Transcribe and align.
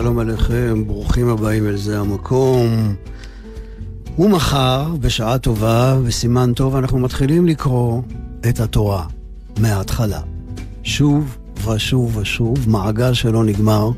שלום 0.00 0.18
עליכם, 0.18 0.86
ברוכים 0.86 1.28
הבאים 1.28 1.66
אל 1.66 1.76
זה 1.76 2.00
המקום. 2.00 2.94
ומחר, 4.18 4.96
בשעה 5.00 5.38
טובה 5.38 5.98
וסימן 6.04 6.52
טוב, 6.52 6.76
אנחנו 6.76 6.98
מתחילים 6.98 7.46
לקרוא 7.46 8.02
את 8.48 8.60
התורה 8.60 9.06
מההתחלה. 9.58 10.20
שוב 10.82 11.38
ושוב 11.66 12.16
ושוב, 12.16 12.68
מעגל 12.68 13.14
שלא 13.14 13.44
נגמר, 13.44 13.90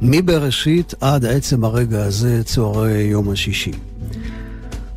מבראשית 0.00 0.94
עד 1.00 1.24
עצם 1.24 1.64
הרגע 1.64 2.04
הזה, 2.04 2.42
צהרי 2.44 3.02
יום 3.02 3.30
השישי. 3.30 3.72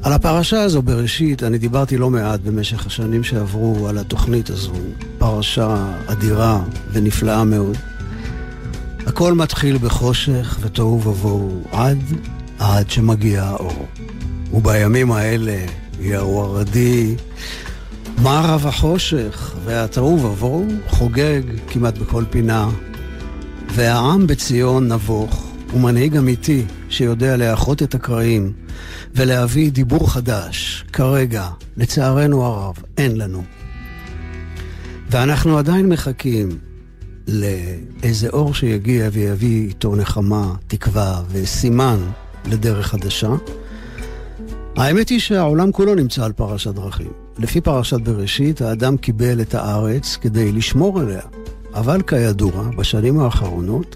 על 0.04 0.14
הפרשה 0.14 0.62
הזו 0.62 0.82
בראשית 0.82 1.44
אני 1.44 1.58
דיברתי 1.58 1.98
לא 1.98 2.10
מעט 2.10 2.40
במשך 2.40 2.86
השנים 2.86 3.24
שעברו 3.24 3.88
על 3.88 3.98
התוכנית 3.98 4.50
הזו, 4.50 4.74
פרשה 5.18 5.94
אדירה 6.08 6.64
ונפלאה 6.92 7.44
מאוד. 7.44 7.78
הכל 9.16 9.34
מתחיל 9.34 9.78
בחושך 9.78 10.58
ותוהו 10.62 11.02
ובוהו 11.04 11.64
עד, 11.72 11.98
עד 12.60 12.90
שמגיע 12.90 13.44
האור. 13.44 13.86
ובימים 14.54 15.12
האלה, 15.12 15.66
הרדי, 16.00 17.16
מה 18.18 18.42
רב 18.46 18.68
החושך 18.68 19.56
והתוהו 19.66 20.24
ובוהו 20.24 20.68
חוגג 20.88 21.42
כמעט 21.68 21.98
בכל 21.98 22.24
פינה. 22.30 22.70
והעם 23.76 24.28
בציון 24.28 24.92
נבוך, 24.92 25.52
ומנהיג 25.74 26.18
אמיתי 26.18 26.66
שיודע 26.90 27.38
לאחות 27.38 27.84
את 27.84 27.96
הקרעים 27.96 28.54
ולהביא 29.16 29.72
דיבור 29.72 30.12
חדש. 30.12 30.86
כרגע, 30.94 31.48
לצערנו 31.78 32.46
הרב, 32.46 32.76
אין 32.98 33.18
לנו. 33.18 33.44
ואנחנו 35.10 35.58
עדיין 35.58 35.90
מחכים 35.90 36.50
לאיזה 37.28 38.30
אור 38.30 38.54
שיגיע 38.54 39.10
ויביא 39.12 39.68
איתו 39.68 39.96
נחמה, 39.96 40.54
תקווה 40.68 41.22
וסימן 41.32 42.00
לדרך 42.46 42.88
חדשה. 42.88 43.30
האמת 44.76 45.10
היא 45.10 45.20
שהעולם 45.20 45.72
כולו 45.72 45.96
נמצא 45.96 46.26
על 46.26 46.32
פרשת 46.32 46.74
דרכים. 46.74 47.12
לפי 47.38 47.62
פרשת 47.62 48.02
בראשית, 48.02 48.62
האדם 48.62 48.98
קיבל 48.98 49.42
את 49.42 49.56
הארץ 49.56 50.18
כדי 50.22 50.52
לשמור 50.52 51.00
עליה. 51.00 51.22
אבל 51.74 52.02
כידוע, 52.02 52.70
בשנים 52.78 53.20
האחרונות, 53.20 53.96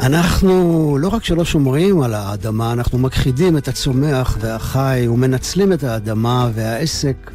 אנחנו 0.00 0.96
לא 1.00 1.08
רק 1.08 1.24
שלא 1.24 1.44
שומרים 1.44 2.02
על 2.02 2.14
האדמה, 2.14 2.72
אנחנו 2.72 2.98
מכחידים 2.98 3.56
את 3.56 3.68
הצומח 3.68 4.38
והחי 4.40 5.06
ומנצלים 5.10 5.72
את 5.72 5.84
האדמה 5.84 6.50
והעסק 6.54 7.30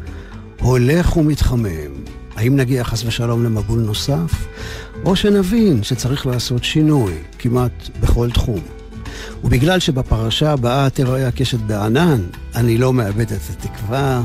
הולך 0.62 1.18
ומתחמם. 1.18 1.92
האם 2.36 2.56
נגיע 2.56 2.84
חס 2.84 3.04
ושלום 3.06 3.44
למבול 3.44 3.80
נוסף? 3.80 4.48
או 5.06 5.16
שנבין 5.16 5.84
שצריך 5.84 6.26
לעשות 6.26 6.64
שינוי 6.64 7.14
כמעט 7.40 7.90
בכל 8.00 8.32
תחום. 8.32 8.60
ובגלל 9.44 9.80
שבפרשה 9.80 10.52
הבאה 10.52 10.90
תראה 10.90 11.28
הקשת 11.28 11.60
בענן, 11.60 12.22
אני 12.56 12.78
לא 12.78 12.94
מאבד 12.94 13.32
את 13.32 13.50
התקווה. 13.50 14.22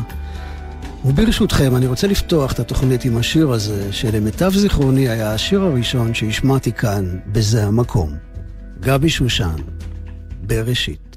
וברשותכם, 1.05 1.77
אני 1.77 1.86
רוצה 1.86 2.06
לפתוח 2.06 2.52
את 2.52 2.61
התוכנית 2.61 3.05
עם 3.05 3.17
השיר 3.17 3.52
הזה, 3.52 3.92
שלמיטב 3.92 4.52
זיכרוני 4.55 5.08
היה 5.08 5.34
השיר 5.34 5.61
הראשון 5.61 6.14
שהשמעתי 6.14 6.73
כאן, 6.73 7.18
בזה 7.27 7.67
המקום. 7.67 8.11
גבי 8.80 9.08
שושן, 9.08 9.57
בראשית. 10.42 11.09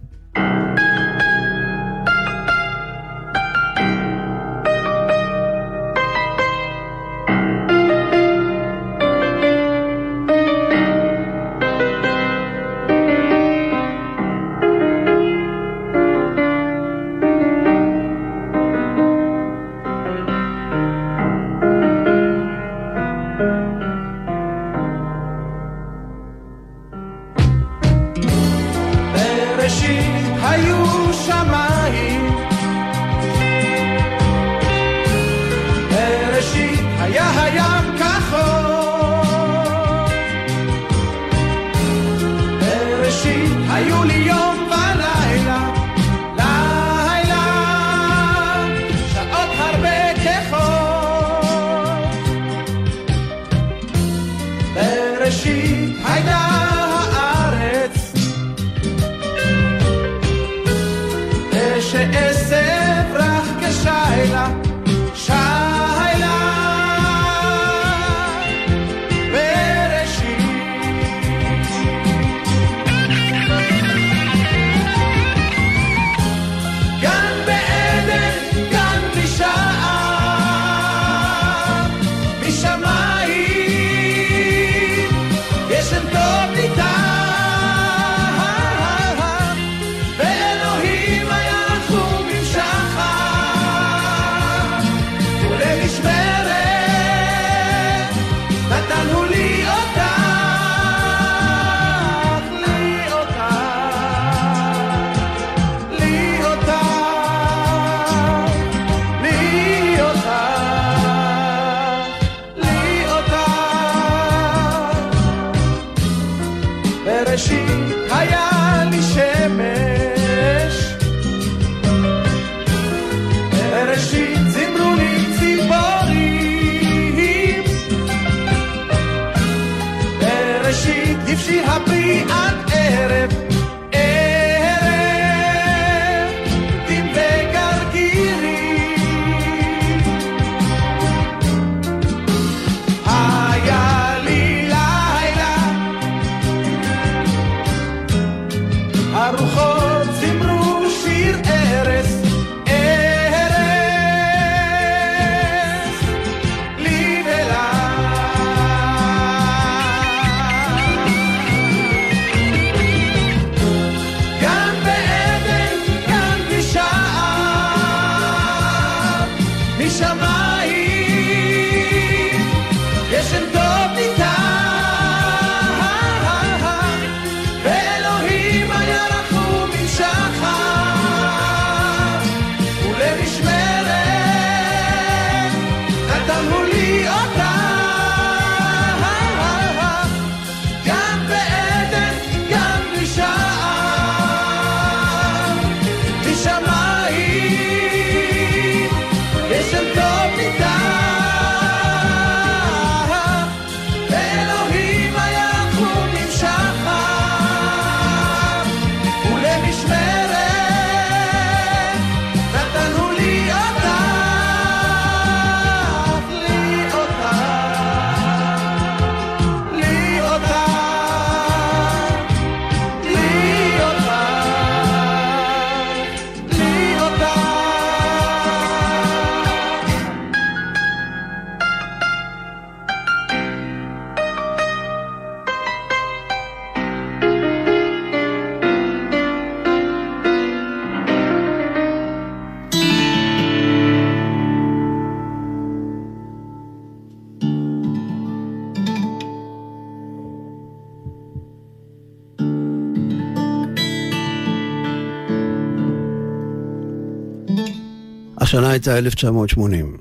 השנה 258.53 258.69
הייתה 258.69 258.97
1980. 258.97 259.97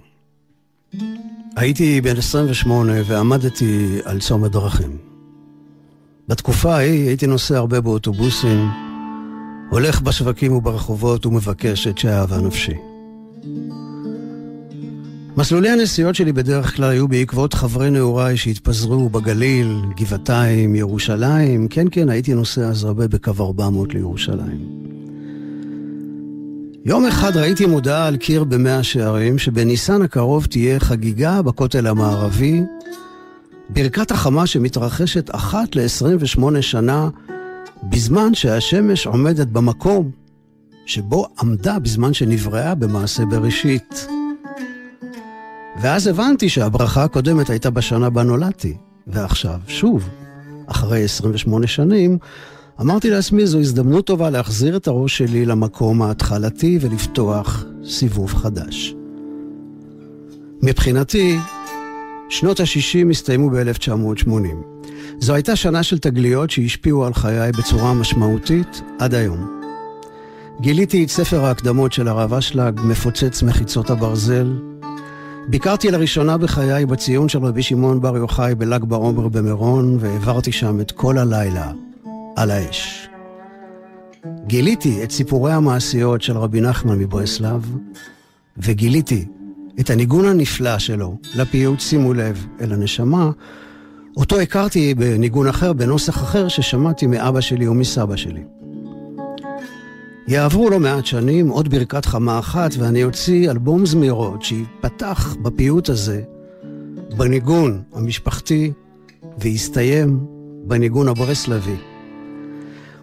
הייתי 1.56 2.00
בן 2.00 2.16
28 2.16 2.92
ועמדתי 3.06 3.98
על 4.04 4.20
צומת 4.20 4.50
דרכים. 4.50 4.96
בתקופה 6.28 6.74
ההיא 6.74 7.08
הייתי 7.08 7.26
נוסע 7.26 7.56
הרבה 7.56 7.80
באוטובוסים, 7.80 8.68
הולך 9.70 10.00
בשווקים 10.00 10.52
וברחובות 10.52 11.26
ומבקש 11.26 11.86
את 11.86 11.98
שאהבה 11.98 12.40
נפשי. 12.40 12.74
מסלולי 15.36 15.68
הנסיעות 15.68 16.14
שלי 16.14 16.32
בדרך 16.32 16.76
כלל 16.76 16.90
היו 16.90 17.08
בעקבות 17.08 17.54
חברי 17.54 17.90
נעוריי 17.90 18.36
שהתפזרו 18.36 19.08
בגליל, 19.08 19.80
גבעתיים, 19.96 20.74
ירושלים. 20.74 21.68
כן, 21.68 21.86
כן, 21.90 22.08
הייתי 22.08 22.34
נוסע 22.34 22.68
אז 22.68 22.84
הרבה 22.84 23.08
בקו 23.08 23.32
400 23.40 23.94
לירושלים. 23.94 24.92
יום 26.84 27.06
אחד 27.06 27.36
ראיתי 27.36 27.66
מודעה 27.66 28.06
על 28.06 28.16
קיר 28.16 28.44
במאה 28.44 28.82
שערים 28.82 29.38
שבניסן 29.38 30.02
הקרוב 30.02 30.46
תהיה 30.46 30.80
חגיגה 30.80 31.42
בכותל 31.42 31.86
המערבי, 31.86 32.62
ברכת 33.68 34.10
החמה 34.10 34.46
שמתרחשת 34.46 35.34
אחת 35.34 35.76
ל-28 35.76 36.60
שנה 36.60 37.08
בזמן 37.82 38.34
שהשמש 38.34 39.06
עומדת 39.06 39.46
במקום 39.46 40.10
שבו 40.86 41.26
עמדה 41.40 41.78
בזמן 41.78 42.14
שנבראה 42.14 42.74
במעשה 42.74 43.24
בראשית. 43.24 44.06
ואז 45.80 46.06
הבנתי 46.06 46.48
שהברכה 46.48 47.04
הקודמת 47.04 47.50
הייתה 47.50 47.70
בשנה 47.70 48.10
בה 48.10 48.22
נולדתי, 48.22 48.76
ועכשיו, 49.06 49.60
שוב, 49.66 50.08
אחרי 50.66 51.04
28 51.04 51.66
שנים, 51.66 52.18
אמרתי 52.80 53.10
לעצמי, 53.10 53.46
זו 53.46 53.58
הזדמנות 53.58 54.06
טובה 54.06 54.30
להחזיר 54.30 54.76
את 54.76 54.86
הראש 54.86 55.18
שלי 55.18 55.46
למקום 55.46 56.02
ההתחלתי 56.02 56.78
ולפתוח 56.80 57.64
סיבוב 57.84 58.34
חדש. 58.34 58.94
מבחינתי, 60.62 61.38
שנות 62.28 62.60
ה-60 62.60 63.10
הסתיימו 63.10 63.50
ב-1980. 63.50 64.30
זו 65.20 65.34
הייתה 65.34 65.56
שנה 65.56 65.82
של 65.82 65.98
תגליות 65.98 66.50
שהשפיעו 66.50 67.04
על 67.04 67.14
חיי 67.14 67.52
בצורה 67.52 67.94
משמעותית 67.94 68.82
עד 68.98 69.14
היום. 69.14 69.62
גיליתי 70.60 71.04
את 71.04 71.10
ספר 71.10 71.44
ההקדמות 71.44 71.92
של 71.92 72.08
הרב 72.08 72.34
אשלג, 72.34 72.80
מפוצץ 72.84 73.42
מחיצות 73.42 73.90
הברזל. 73.90 74.52
ביקרתי 75.48 75.90
לראשונה 75.90 76.38
בחיי 76.38 76.86
בציון 76.86 77.28
של 77.28 77.38
רבי 77.38 77.62
שמעון 77.62 78.00
בר 78.00 78.16
יוחאי 78.16 78.54
בל"ג 78.54 78.84
בעומר 78.84 79.28
במירון, 79.28 79.96
והעברתי 80.00 80.52
שם 80.52 80.80
את 80.80 80.90
כל 80.90 81.18
הלילה 81.18 81.72
על 82.36 82.50
האש. 82.50 83.08
גיליתי 84.46 85.04
את 85.04 85.10
סיפורי 85.10 85.52
המעשיות 85.52 86.22
של 86.22 86.38
רבי 86.38 86.60
נחמן 86.60 86.98
מברסלב, 86.98 87.76
וגיליתי 88.56 89.24
את 89.80 89.90
הניגון 89.90 90.26
הנפלא 90.26 90.78
שלו 90.78 91.16
לפיוט 91.34 91.80
שימו 91.80 92.14
לב 92.14 92.46
אל 92.60 92.72
הנשמה, 92.72 93.30
אותו 94.16 94.40
הכרתי 94.40 94.94
בניגון 94.94 95.46
אחר, 95.46 95.72
בנוסח 95.72 96.16
אחר, 96.16 96.48
ששמעתי 96.48 97.06
מאבא 97.06 97.40
שלי 97.40 97.68
ומסבא 97.68 98.16
שלי. 98.16 98.42
יעברו 100.28 100.70
לא 100.70 100.80
מעט 100.80 101.06
שנים, 101.06 101.48
עוד 101.48 101.68
ברכת 101.68 102.04
חמה 102.04 102.38
אחת, 102.38 102.70
ואני 102.78 103.04
אוציא 103.04 103.50
אלבום 103.50 103.86
זמירות 103.86 104.42
שיפתח 104.42 105.36
בפיוט 105.42 105.88
הזה, 105.88 106.22
בניגון 107.16 107.82
המשפחתי, 107.92 108.72
ויסתיים 109.38 110.26
בניגון 110.64 111.08
הברסלבי. 111.08 111.91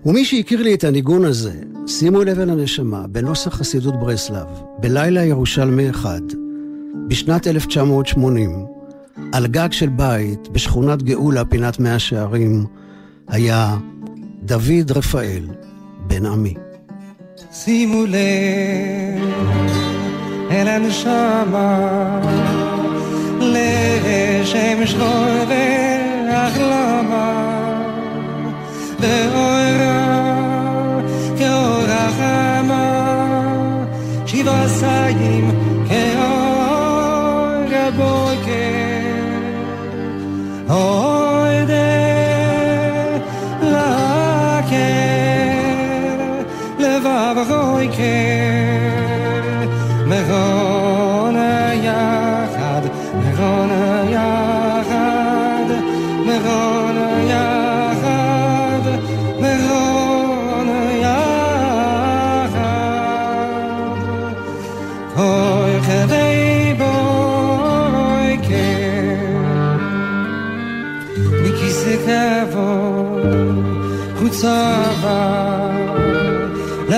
ומי 0.05 0.25
שהכיר 0.25 0.63
לי 0.63 0.73
את 0.73 0.83
הניגון 0.83 1.25
הזה, 1.25 1.53
שימו 1.87 2.23
לב 2.23 2.39
אל 2.39 2.49
הנשמה, 2.49 3.07
בנוסח 3.07 3.55
חסידות 3.55 3.99
ברסלב, 3.99 4.47
בלילה 4.79 5.25
ירושלמי 5.25 5.89
אחד, 5.89 6.21
בשנת 7.07 7.47
1980, 7.47 8.65
על 9.31 9.47
גג 9.47 9.71
של 9.71 9.89
בית 9.89 10.47
בשכונת 10.47 11.03
גאולה, 11.03 11.45
פינת 11.45 11.79
מאה 11.79 11.99
שערים, 11.99 12.65
היה 13.27 13.77
דוד 14.43 14.91
רפאל, 14.95 15.47
בן 16.07 16.25
עמי. 16.25 16.53
שימו 17.51 18.05
לב 18.05 19.23
אל 20.51 20.67
הנשמה, 20.67 22.19
לשם 23.39 24.85
שכוי 24.85 25.45
והחלמה, 26.29 27.49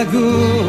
lagoon. 0.01 0.60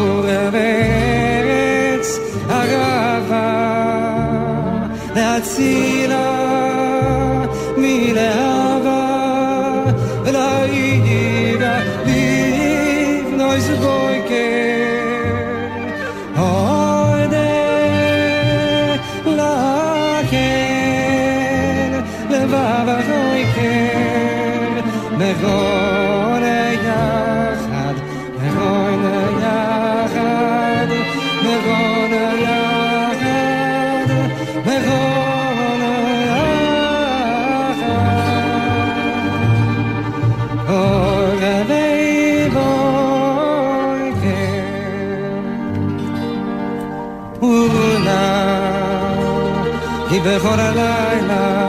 בכל 50.33 50.61
הלילה. 50.61 51.69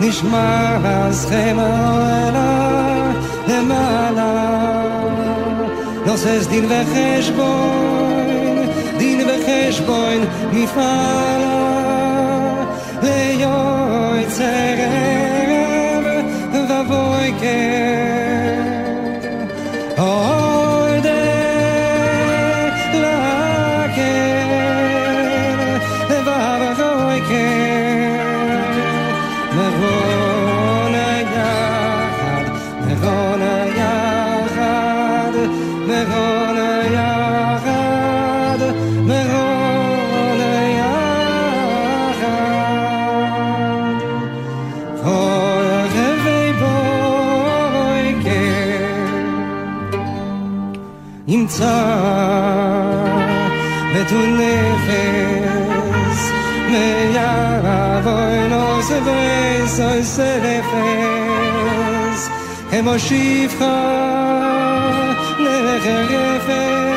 נשמע 0.00 0.78
לכם 0.78 1.56
העלה 1.58 3.12
למעלה. 3.48 4.54
נוסס 6.06 6.46
דין 6.50 6.64
וחשבון 6.64 7.46
דין 8.98 9.20
וחשבון 9.28 10.24
מפעלה. 10.52 11.64
ליועץ 13.02 14.40
ערב 14.40 16.04
ובויקר 16.52 18.13
de 53.94 54.02
tus 54.10 54.26
lejes 54.42 56.16
me 56.70 56.88
llamo 57.14 58.14
en 58.38 58.46
los 58.50 58.84
besos 59.08 60.02
celefes 60.18 61.08
hemos 62.72 62.98
shifra 63.02 63.78
de 65.38 65.74
jerefes 65.84 66.94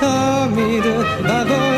תמיד 0.00 0.84
בגור 1.24 1.69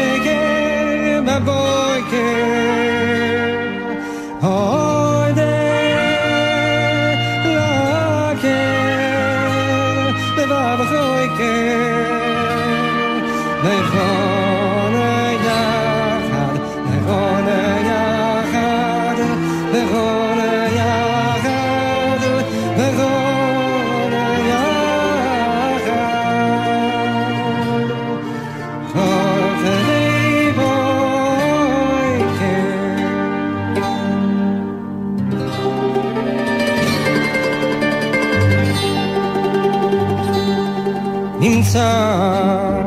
Ni 41.43 41.65
sans 41.65 42.85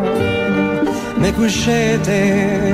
me 1.22 1.30
coucher 1.32 1.98
des, 2.06 2.74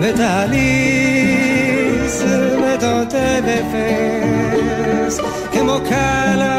mes 0.00 0.14
talis, 0.14 2.16
mes 2.62 2.78
tentes 2.78 3.36
de 3.48 3.58
que 5.52 5.60
mon 5.68 5.80
calme 5.90 6.56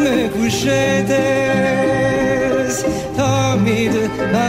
me 0.00 0.14
couche 0.34 0.74
des, 1.10 2.70
ma. 4.34 4.46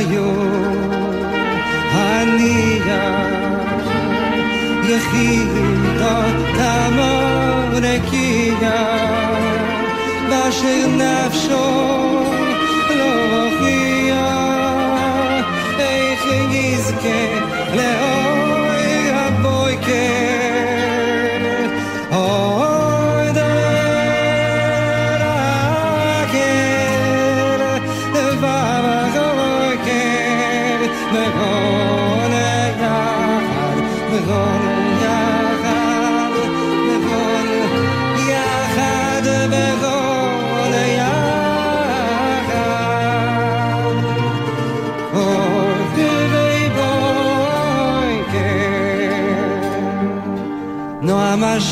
ayo 0.00 0.28
ania 2.08 3.02
yechita 4.88 6.14
tamor 6.56 7.84
ekia 7.94 8.78
vasher 10.30 11.99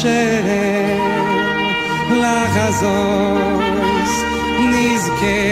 שם 0.02 0.98
לחזוס 2.10 2.92
נזכה 4.58 5.50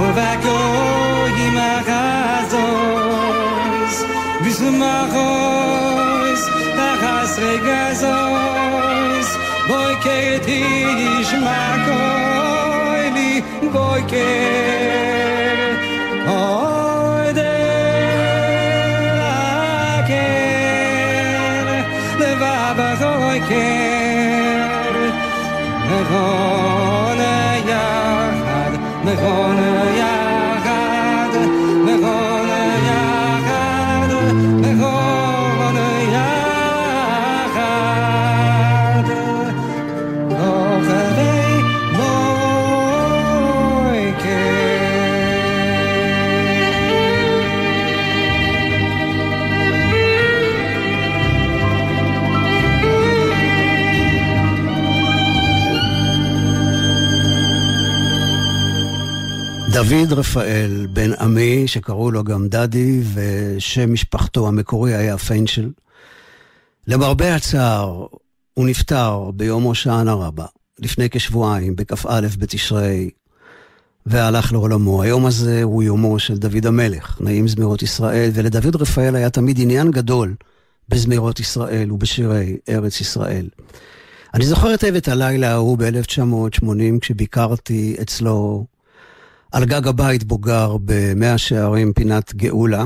ובגוי 0.00 1.32
עם 1.46 1.56
החזוס 1.58 2.74
בשמחוס 4.46 6.42
תחסרי 6.76 7.58
גזוס 7.58 9.28
בוי 9.68 9.94
כתיש 10.00 11.28
מקוי 11.34 13.10
לי 13.10 13.32
בוי 13.72 14.02
כתיש 14.02 15.37
the 29.08 29.16
corner 29.16 29.67
דוד 59.88 60.12
רפאל, 60.12 60.86
בן 60.92 61.12
עמי, 61.12 61.68
שקראו 61.68 62.10
לו 62.10 62.24
גם 62.24 62.48
דדי, 62.48 63.00
ושם 63.14 63.92
משפחתו 63.92 64.48
המקורי 64.48 64.94
היה 64.94 65.18
פיינשל. 65.18 65.70
למרבה 66.86 67.34
הצער, 67.34 68.06
הוא 68.54 68.66
נפטר 68.66 69.30
ביום 69.34 69.62
הושענא 69.62 70.10
רבה, 70.10 70.46
לפני 70.78 71.10
כשבועיים, 71.10 71.76
בכ"א 71.76 72.26
בתשרי, 72.38 73.10
והלך 74.06 74.52
לעולמו. 74.52 75.02
היום 75.02 75.26
הזה 75.26 75.62
הוא 75.62 75.82
יומו 75.82 76.18
של 76.18 76.38
דוד 76.38 76.66
המלך, 76.66 77.20
נעים 77.20 77.48
זמירות 77.48 77.82
ישראל, 77.82 78.30
ולדוד 78.34 78.76
רפאל 78.76 79.16
היה 79.16 79.30
תמיד 79.30 79.60
עניין 79.60 79.90
גדול 79.90 80.34
בזמירות 80.88 81.40
ישראל 81.40 81.92
ובשירי 81.92 82.56
ארץ 82.68 83.00
ישראל. 83.00 83.48
אני 84.34 84.46
זוכר 84.46 84.68
היטב 84.68 84.94
את 84.94 85.08
הלילה 85.08 85.52
ההוא 85.52 85.78
ב-1980, 85.78 87.00
כשביקרתי 87.00 87.96
אצלו 88.02 88.66
על 89.52 89.64
גג 89.64 89.86
הבית 89.88 90.24
בו 90.24 90.38
גר 90.38 90.76
במאה 90.84 91.38
שערים 91.38 91.92
פינת 91.92 92.34
גאולה. 92.34 92.84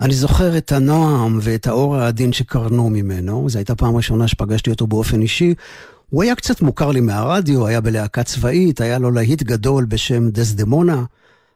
אני 0.00 0.14
זוכר 0.14 0.58
את 0.58 0.72
הנועם 0.72 1.38
ואת 1.42 1.66
האור 1.66 1.96
העדין 1.96 2.32
שקרנו 2.32 2.90
ממנו, 2.90 3.48
זו 3.48 3.58
הייתה 3.58 3.74
פעם 3.74 3.96
ראשונה 3.96 4.28
שפגשתי 4.28 4.70
אותו 4.70 4.86
באופן 4.86 5.22
אישי. 5.22 5.54
הוא 6.10 6.22
היה 6.22 6.34
קצת 6.34 6.62
מוכר 6.62 6.90
לי 6.90 7.00
מהרדיו, 7.00 7.66
היה 7.66 7.80
בלהקה 7.80 8.22
צבאית, 8.22 8.80
היה 8.80 8.98
לו 8.98 9.10
להיט 9.10 9.42
גדול 9.42 9.84
בשם 9.84 10.30
דסדמונה. 10.30 11.04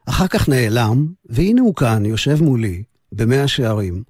אחר 0.05 0.27
כך 0.27 0.49
נעלם, 0.49 1.07
והנה 1.25 1.61
הוא 1.61 1.75
כאן, 1.75 2.05
יושב 2.05 2.43
מולי, 2.43 2.83
במאה 3.11 3.47
שערים. 3.47 4.03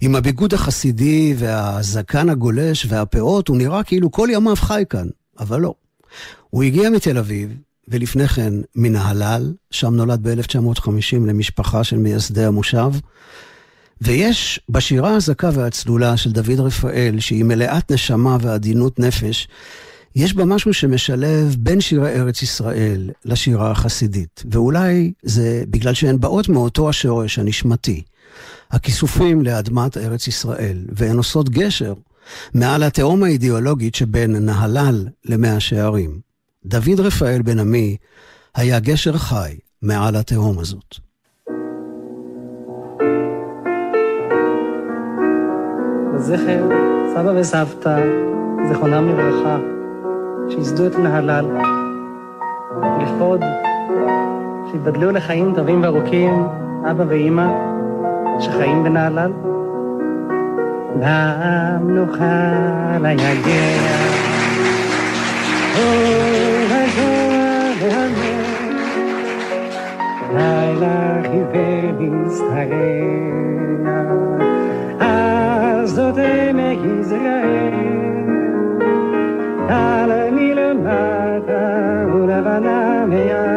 עם 0.00 0.14
הביגוד 0.14 0.54
החסידי 0.54 1.34
והזקן 1.38 2.28
הגולש 2.28 2.86
והפאות, 2.88 3.48
הוא 3.48 3.56
נראה 3.56 3.82
כאילו 3.82 4.10
כל 4.10 4.28
ימיו 4.32 4.56
חי 4.56 4.82
כאן, 4.90 5.06
אבל 5.38 5.60
לא. 5.60 5.74
הוא 6.50 6.62
הגיע 6.62 6.90
מתל 6.90 7.18
אביב, 7.18 7.56
ולפני 7.88 8.28
כן 8.28 8.54
מנהלל, 8.76 9.52
שם 9.70 9.94
נולד 9.94 10.28
ב-1950 10.28 11.16
למשפחה 11.26 11.84
של 11.84 11.96
מייסדי 11.96 12.44
המושב. 12.44 12.90
ויש 14.00 14.60
בשירה 14.68 15.14
הזכה 15.14 15.50
והצלולה 15.54 16.16
של 16.16 16.32
דוד 16.32 16.60
רפאל, 16.60 17.16
שהיא 17.20 17.44
מלאת 17.44 17.92
נשמה 17.92 18.36
ועדינות 18.40 18.98
נפש, 18.98 19.48
יש 20.16 20.34
בה 20.34 20.44
משהו 20.44 20.74
שמשלב 20.74 21.56
בין 21.58 21.80
שירי 21.80 22.20
ארץ 22.20 22.42
ישראל 22.42 23.10
לשירה 23.24 23.70
החסידית. 23.70 24.42
ואולי 24.50 25.12
זה 25.22 25.64
בגלל 25.70 25.94
שהן 25.94 26.20
באות 26.20 26.48
מאותו 26.48 26.88
השורש 26.88 27.38
הנשמתי. 27.38 28.02
הכיסופים 28.70 29.42
לאדמת 29.42 29.96
ארץ 29.96 30.26
ישראל, 30.26 30.84
והן 30.92 31.16
עושות 31.16 31.48
גשר 31.48 31.94
מעל 32.54 32.82
התהום 32.82 33.22
האידיאולוגית 33.22 33.94
שבין 33.94 34.36
נהלל 34.36 35.08
למאה 35.24 35.60
שערים. 35.60 36.31
דוד 36.64 37.00
רפאל 37.00 37.42
בן 37.42 37.58
עמי 37.58 37.96
היה 38.54 38.80
גשר 38.80 39.12
חי 39.12 39.58
מעל 39.82 40.16
התהום 40.16 40.58
הזאת. 40.58 40.94
זכר 46.16 46.68
סבא 47.14 47.32
וסבתא, 47.40 47.98
זכרונם 48.70 49.08
לברכה, 49.08 49.58
שייסדו 50.50 50.86
את 50.86 50.98
נהלל, 50.98 51.46
לכבוד 53.02 53.40
שיבדלו 54.70 55.10
לחיים 55.10 55.52
טובים 55.56 55.82
וארוכים, 55.82 56.32
אבא 56.90 57.04
ואימא, 57.08 57.46
שחיים 58.40 58.84
בנהלל. 58.84 59.32
נוכל 61.80 62.24
ליגע, 63.02 64.11
Laila 70.34 71.20
Riveris 71.22 72.38
Tarena 72.38 73.98
Az 75.00 75.96
do 75.96 76.16
demek 76.16 76.78
İsrail 77.00 78.28
Alamil 79.70 80.74
Mata 80.74 82.06
Ulavana 82.14 83.06
Meyan 83.06 83.51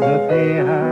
the 0.00 0.26
fair. 0.28 0.85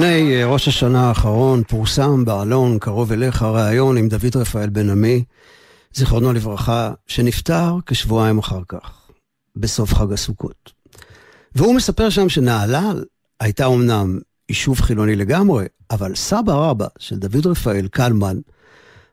לפני 0.00 0.34
אה, 0.34 0.46
ראש 0.46 0.68
השנה 0.68 1.08
האחרון 1.08 1.62
פורסם 1.62 2.24
בעלון 2.24 2.78
קרוב 2.78 3.12
אליך 3.12 3.42
ראיון 3.42 3.96
עם 3.96 4.08
דוד 4.08 4.36
רפאל 4.36 4.68
בן 4.68 4.90
עמי, 4.90 5.24
זיכרונו 5.94 6.32
לברכה, 6.32 6.92
שנפטר 7.06 7.76
כשבועיים 7.86 8.38
אחר 8.38 8.60
כך, 8.68 9.10
בסוף 9.56 9.94
חג 9.94 10.12
הסוכות. 10.12 10.72
והוא 11.54 11.74
מספר 11.74 12.10
שם 12.10 12.28
שנהלל 12.28 13.04
הייתה 13.40 13.66
אמנם 13.66 14.18
יישוב 14.48 14.80
חילוני 14.80 15.16
לגמרי, 15.16 15.66
אבל 15.90 16.14
סבא 16.14 16.52
רבא 16.52 16.86
של 16.98 17.16
דוד 17.16 17.46
רפאל, 17.46 17.88
קלמן, 17.88 18.36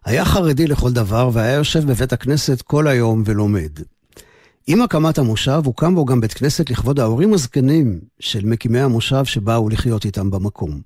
היה 0.06 0.26
חרדי 0.26 0.68
לכל 0.68 0.92
דבר 0.92 1.30
והיה 1.34 1.54
יושב 1.54 1.86
בבית 1.92 2.14
הכנסת 2.14 2.62
כל 2.62 2.88
היום 2.88 3.24
ולומד. 3.26 3.72
עם 4.70 4.82
הקמת 4.82 5.18
המושב 5.18 5.62
הוקם 5.66 5.96
בו 5.96 6.06
גם 6.06 6.22
בית 6.22 6.34
כנסת 6.34 6.70
לכבוד 6.70 7.00
ההורים 7.00 7.34
הזקנים 7.34 8.00
של 8.20 8.46
מקימי 8.46 8.80
המושב 8.80 9.26
שבאו 9.26 9.70
לחיות 9.70 10.06
איתם 10.06 10.32
במקום. 10.32 10.82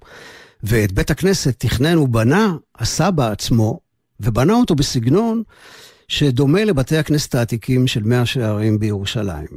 ואת 0.63 0.91
בית 0.91 1.11
הכנסת 1.11 1.55
תכנן 1.57 1.97
ובנה 1.97 2.55
הסבא 2.75 3.31
עצמו, 3.31 3.79
ובנה 4.19 4.53
אותו 4.53 4.75
בסגנון 4.75 5.43
שדומה 6.07 6.63
לבתי 6.63 6.97
הכנסת 6.97 7.35
העתיקים 7.35 7.87
של 7.87 8.03
מאה 8.03 8.25
שערים 8.25 8.79
בירושלים. 8.79 9.47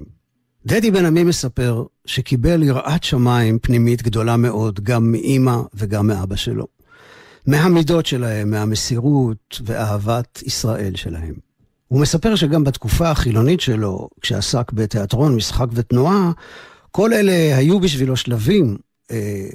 דדי 0.67 0.91
בן 0.91 1.07
עמי 1.07 1.25
מספר 1.25 1.85
שקיבל 2.07 2.63
יראת 2.63 3.05
שמיים 3.05 3.59
פנימית 3.59 4.03
גדולה 4.03 4.37
מאוד, 4.37 4.81
גם 4.81 5.13
מאימא 5.13 5.57
וגם 5.75 6.07
מאבא 6.07 6.37
שלו. 6.37 6.67
מהמידות 7.47 8.07
שלהם, 8.07 8.51
מהמסירות 8.51 9.61
ואהבת 9.65 10.43
ישראל 10.47 10.97
שלהם. 10.97 11.54
הוא 11.95 12.01
מספר 12.01 12.35
שגם 12.35 12.65
בתקופה 12.65 13.11
החילונית 13.11 13.61
שלו, 13.61 14.09
כשעסק 14.21 14.73
בתיאטרון, 14.73 15.37
משחק 15.37 15.67
ותנועה, 15.73 16.33
כל 16.91 17.13
אלה 17.13 17.57
היו 17.57 17.81
בשבילו 17.81 18.17
שלבים 18.17 18.77
אה, 19.11 19.47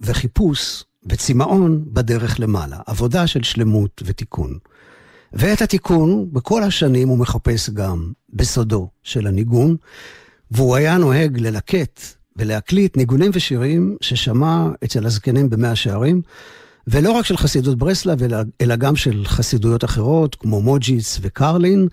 וחיפוש 0.00 0.84
וצמאון 1.08 1.84
בדרך 1.86 2.40
למעלה, 2.40 2.76
עבודה 2.86 3.26
של 3.26 3.42
שלמות 3.42 4.02
ותיקון. 4.04 4.58
ואת 5.32 5.62
התיקון, 5.62 6.28
בכל 6.32 6.62
השנים 6.62 7.08
הוא 7.08 7.18
מחפש 7.18 7.70
גם 7.70 8.12
בסודו 8.32 8.88
של 9.02 9.26
הניגון, 9.26 9.76
והוא 10.50 10.76
היה 10.76 10.98
נוהג 10.98 11.40
ללקט 11.40 12.00
ולהקליט 12.36 12.96
ניגונים 12.96 13.30
ושירים 13.34 13.96
ששמע 14.00 14.68
אצל 14.84 15.06
הזקנים 15.06 15.50
במאה 15.50 15.76
שערים, 15.76 16.22
ולא 16.86 17.10
רק 17.10 17.24
של 17.24 17.36
חסידות 17.36 17.78
ברסלב, 17.78 18.22
אלא, 18.22 18.38
אלא 18.60 18.76
גם 18.76 18.96
של 18.96 19.24
חסידויות 19.26 19.84
אחרות, 19.84 20.34
כמו 20.34 20.62
מוג'יס 20.62 21.18
וקרלין. 21.22 21.88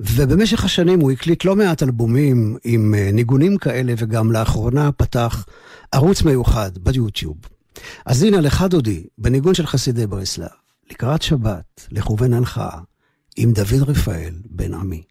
ובמשך 0.00 0.64
השנים 0.64 1.00
הוא 1.00 1.10
הקליט 1.10 1.44
לא 1.44 1.56
מעט 1.56 1.82
אלבומים 1.82 2.56
עם 2.64 2.94
אה, 2.94 3.10
ניגונים 3.12 3.56
כאלה, 3.56 3.94
וגם 3.98 4.32
לאחרונה 4.32 4.92
פתח 4.92 5.46
ערוץ 5.92 6.22
מיוחד 6.22 6.70
ביוטיוב. 6.78 7.36
אז 8.06 8.22
הנה 8.22 8.40
לך 8.40 8.62
דודי, 8.62 9.04
בניגון 9.18 9.54
של 9.54 9.66
חסידי 9.66 10.06
ברסלב, 10.06 10.48
לקראת 10.90 11.22
שבת, 11.22 11.86
לכוון 11.90 12.34
הלכה, 12.34 12.70
עם 13.36 13.52
דוד 13.52 13.88
רפאל 13.88 14.34
בן 14.50 14.74
עמי. 14.74 15.02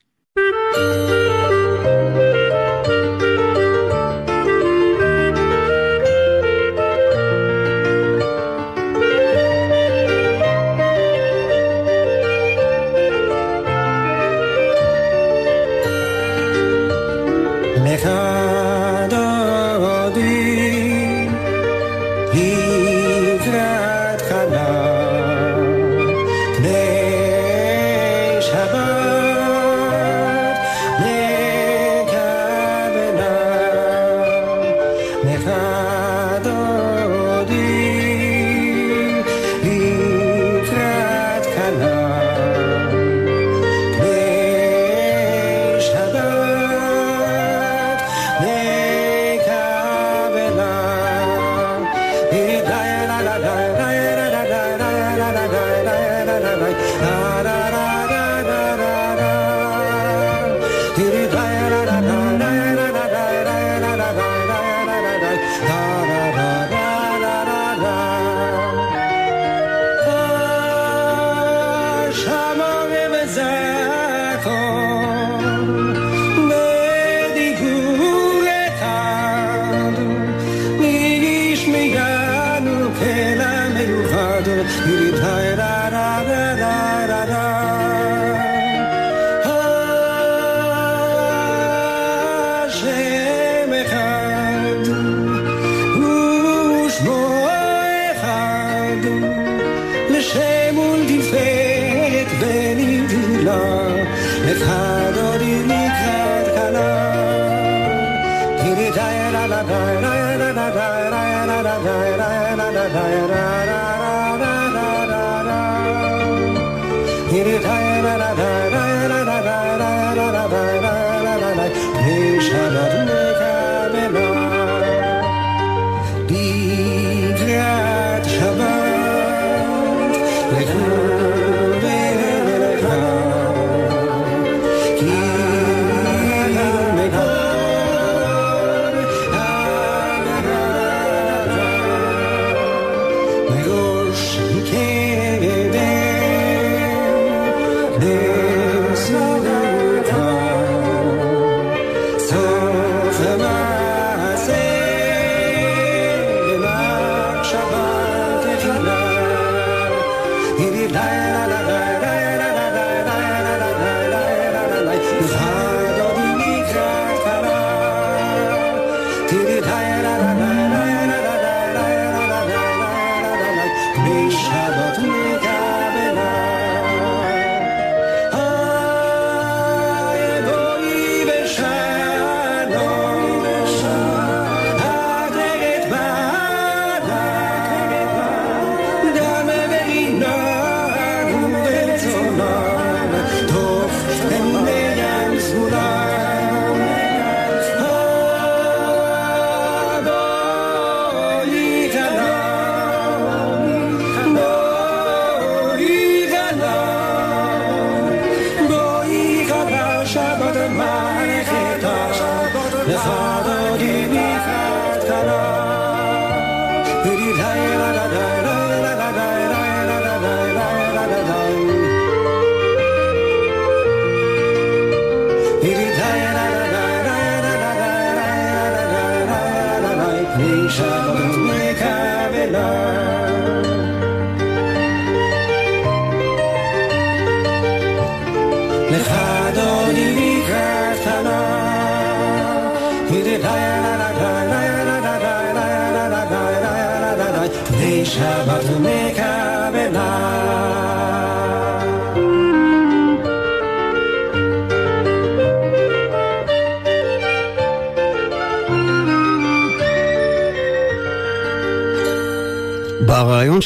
בריאיון 0.76 2.39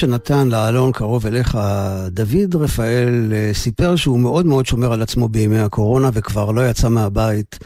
שנתן 0.04 0.48
לאלון 0.48 0.92
קרוב 0.92 1.26
אליך, 1.26 1.58
דוד 2.08 2.56
רפאל 2.56 3.34
אה, 3.34 3.50
סיפר 3.54 3.96
שהוא 3.96 4.20
מאוד 4.20 4.46
מאוד 4.46 4.66
שומר 4.66 4.94
על 4.94 5.02
עצמו 5.02 5.28
בימי 5.30 5.60
הקורונה 5.60 6.10
וכבר 6.14 6.52
לא 6.52 6.70
יצא 6.70 6.90
מהבית 6.90 7.60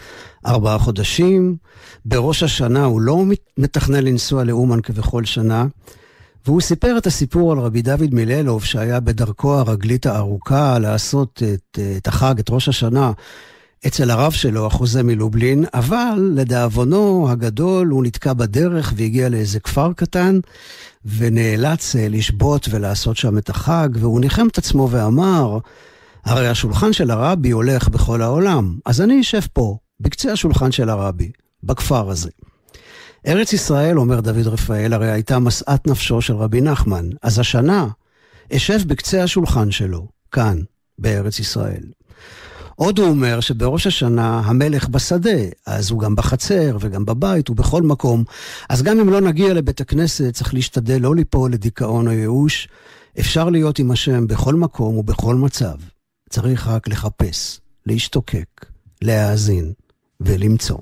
ארבעה 0.46 0.80
חודשים. 0.80 1.56
בראש 2.06 2.44
השנה 2.44 2.86
הוא 2.86 3.02
לא 3.02 3.24
מתכנן 3.58 4.04
לנסוע 4.04 4.44
לאומן 4.44 4.82
כבכל 4.82 5.26
שנה, 5.26 5.66
והוא 6.46 6.62
סיפר 6.62 6.98
את 6.98 7.08
הסיפור 7.08 7.52
על 7.52 7.60
רבי 7.60 7.82
דוד 7.82 8.14
מיללוב, 8.14 8.64
שהיה 8.64 9.00
בדרכו 9.00 9.54
הרגלית 9.54 10.06
הארוכה 10.06 10.80
לעשות 10.80 11.44
את, 11.54 11.80
את 11.98 12.08
החג, 12.08 12.40
את 12.40 12.50
ראש 12.50 12.70
השנה, 12.70 13.12
אצל 13.88 14.12
הרב 14.12 14.32
שלו, 14.32 14.66
החוזה 14.66 15.04
מלובלין, 15.04 15.66
אבל 15.74 16.32
לדאבונו 16.36 17.28
הגדול 17.30 17.88
הוא 17.88 18.04
נתקע 18.04 18.34
בדרך 18.34 18.94
והגיע 18.96 19.30
לאיזה 19.30 19.60
כפר 19.60 19.94
קטן, 19.94 20.40
ונאלץ 21.06 21.96
אה, 21.96 22.08
לשבות 22.10 22.68
ולעשות 22.72 23.18
שם 23.18 23.38
את 23.38 23.50
החג, 23.50 23.90
והוא 23.94 24.22
ניחם 24.22 24.48
את 24.48 24.58
עצמו 24.58 24.88
ואמר, 24.92 25.58
הרי 26.26 26.48
השולחן 26.48 26.94
של 26.94 27.12
הרבי 27.12 27.52
הולך 27.52 27.88
בכל 27.90 28.22
העולם, 28.22 28.78
אז 28.86 29.02
אני 29.02 29.22
אשב 29.22 29.42
פה, 29.54 29.78
בקצה 30.00 30.32
השולחן 30.32 30.72
של 30.72 30.90
הרבי, 30.90 31.32
בכפר 31.64 32.10
הזה. 32.10 32.30
ארץ 33.28 33.54
ישראל, 33.54 34.00
אומר 34.00 34.20
דוד 34.20 34.48
רפאל, 34.48 34.94
הרי 34.94 35.12
הייתה 35.12 35.40
משאת 35.40 35.88
נפשו 35.88 36.22
של 36.22 36.34
רבי 36.34 36.62
נחמן, 36.62 37.10
אז 37.22 37.40
השנה 37.40 37.88
אשב 38.56 38.80
בקצה 38.88 39.24
השולחן 39.24 39.72
שלו, 39.72 40.08
כאן, 40.32 40.58
בארץ 41.00 41.40
ישראל. 41.40 41.84
עוד 42.80 43.00
הוא 43.00 43.08
אומר 43.08 43.40
שבראש 43.40 43.88
השנה 43.88 44.40
המלך 44.40 44.88
בשדה, 44.88 45.40
אז 45.66 45.92
הוא 45.92 46.00
גם 46.00 46.16
בחצר 46.16 46.78
וגם 46.80 47.06
בבית 47.06 47.50
ובכל 47.50 47.82
מקום. 47.82 48.24
אז 48.70 48.84
גם 48.84 49.00
אם 49.00 49.10
לא 49.10 49.22
נגיע 49.22 49.54
לבית 49.54 49.82
הכנסת, 49.82 50.34
צריך 50.34 50.54
להשתדל 50.54 51.02
לא 51.02 51.16
ליפול 51.16 51.52
לדיכאון 51.54 52.08
או 52.08 52.12
ייאוש. 52.12 52.68
אפשר 53.20 53.50
להיות 53.50 53.80
עם 53.80 53.92
השם 53.92 54.28
בכל 54.28 54.56
מקום 54.56 54.98
ובכל 54.98 55.36
מצב. 55.36 55.76
צריך 56.30 56.68
רק 56.68 56.88
לחפש, 56.88 57.60
להשתוקק, 57.86 58.66
להאזין 59.02 59.74
ולמצוא. 60.22 60.78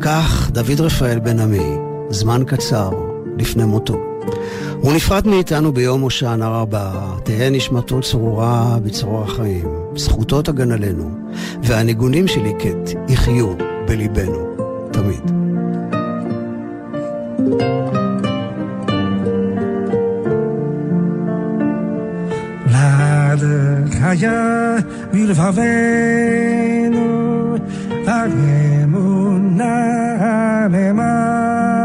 כך 0.00 0.50
דוד 0.50 0.80
רפאל 0.80 1.18
בן 1.18 1.40
עמי, 1.40 1.76
זמן 2.10 2.42
קצר 2.46 2.90
לפני 3.38 3.64
מותו. 3.64 4.15
הוא 4.80 4.92
נפרד 4.92 5.26
מאיתנו 5.26 5.72
ביום 5.72 6.00
הושענא 6.00 6.44
רבה, 6.44 6.92
תהא 7.24 7.50
נשמתו 7.50 8.00
צרורה 8.00 8.76
בצרור 8.82 9.22
החיים, 9.22 9.68
זכותו 9.96 10.42
תגן 10.42 10.72
עלינו, 10.72 11.10
והניגונים 11.62 12.28
של 12.28 12.42
ליקט 12.42 12.90
יחיו 13.08 13.54
בליבנו 13.86 14.38
תמיד. 14.92 15.36
חיה 24.06 24.76
מלבבנו, 25.12 25.46
האמונה 28.06 29.76
למענה, 30.70 31.75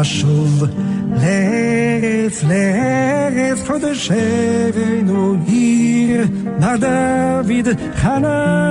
לשוב 0.00 0.64
לארץ, 1.10 2.44
לארץ 2.44 3.62
קודשנו, 3.66 5.36
עיר 5.46 6.26
דוד 6.60 7.68
חנה. 7.94 8.66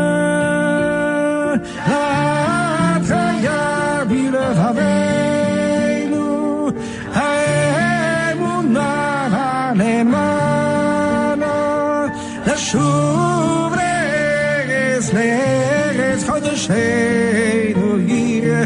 את 1.86 3.06
חיה 3.06 4.04
בלבבנו, 4.10 5.00
האמונה 7.14 8.94
למענה, 9.76 11.46
לשוב 12.48 13.74
לארץ, 13.76 15.14
לארץ 15.14 16.24
קודשנו, 16.24 17.96
עיר 18.08 18.66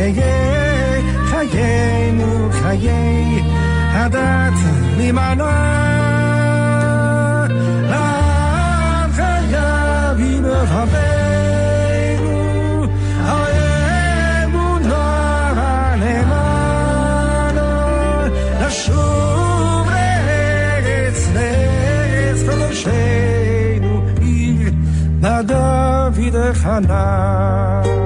יחיה 0.00 0.46
חיינו 1.26 2.48
חיי 2.52 3.42
הדת 3.92 4.58
למענה. 4.98 5.86
לעם 7.90 9.12
חיה 9.12 10.14
בלבבנו, 10.16 11.26
האמונה 13.24 14.74
למעלה, 15.96 17.70
לשוב 18.66 19.88
לארץ, 19.90 21.28
לארץ 21.34 22.42
קודשנו, 22.48 24.02
עיר 24.20 24.72
דוד 25.42 26.52
חנה. 26.54 27.99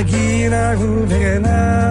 Regina 0.00 0.74
Regina 0.78 1.89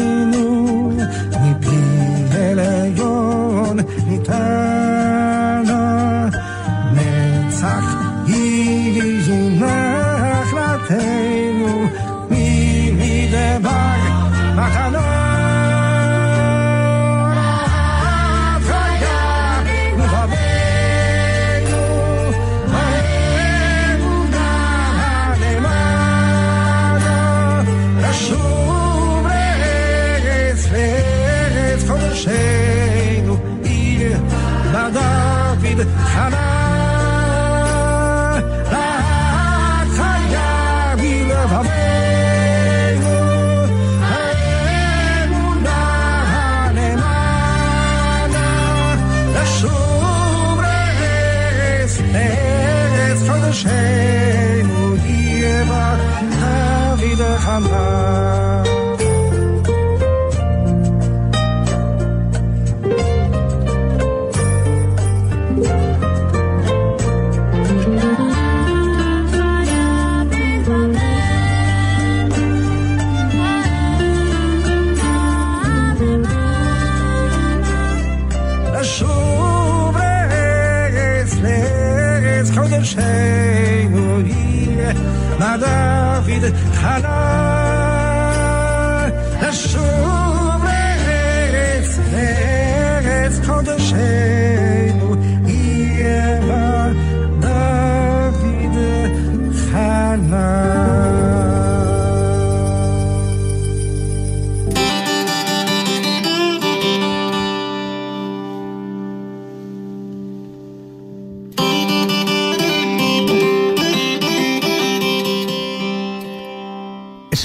need. 86.39 87.56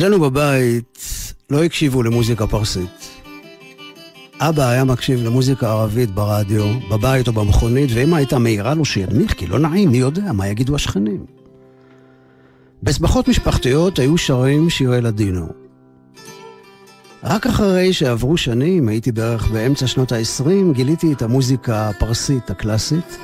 אצלנו 0.03 0.21
בבית 0.21 0.99
לא 1.51 1.65
הקשיבו 1.65 2.03
למוזיקה 2.03 2.47
פרסית. 2.47 3.21
אבא 4.41 4.69
היה 4.69 4.85
מקשיב 4.85 5.23
למוזיקה 5.25 5.71
ערבית 5.71 6.11
ברדיו, 6.11 6.65
בבית 6.91 7.29
או 7.29 7.33
במכונית, 7.33 7.91
ואמא 7.95 8.17
הייתה 8.17 8.39
מעירה 8.39 8.75
לו 8.75 8.85
שינמיך, 8.85 9.33
כי 9.33 9.47
לא 9.47 9.59
נעים, 9.59 9.91
מי 9.91 9.99
יודע, 9.99 10.33
מה 10.33 10.49
יגידו 10.49 10.75
השכנים. 10.75 11.27
בשמחות 12.83 13.29
משפחתיות 13.29 13.99
היו 13.99 14.19
שרים 14.19 14.71
שירי 14.71 15.01
לדינו. 15.01 15.49
רק 17.25 17.47
אחרי 17.47 17.93
שעברו 17.93 18.37
שנים, 18.37 18.89
הייתי 18.89 19.13
בערך 19.13 19.51
באמצע 19.51 19.87
שנות 19.87 20.13
ה-20, 20.13 20.73
גיליתי 20.73 21.13
את 21.13 21.23
המוזיקה 21.23 21.89
הפרסית 21.89 22.51
הקלאסית, 22.51 23.19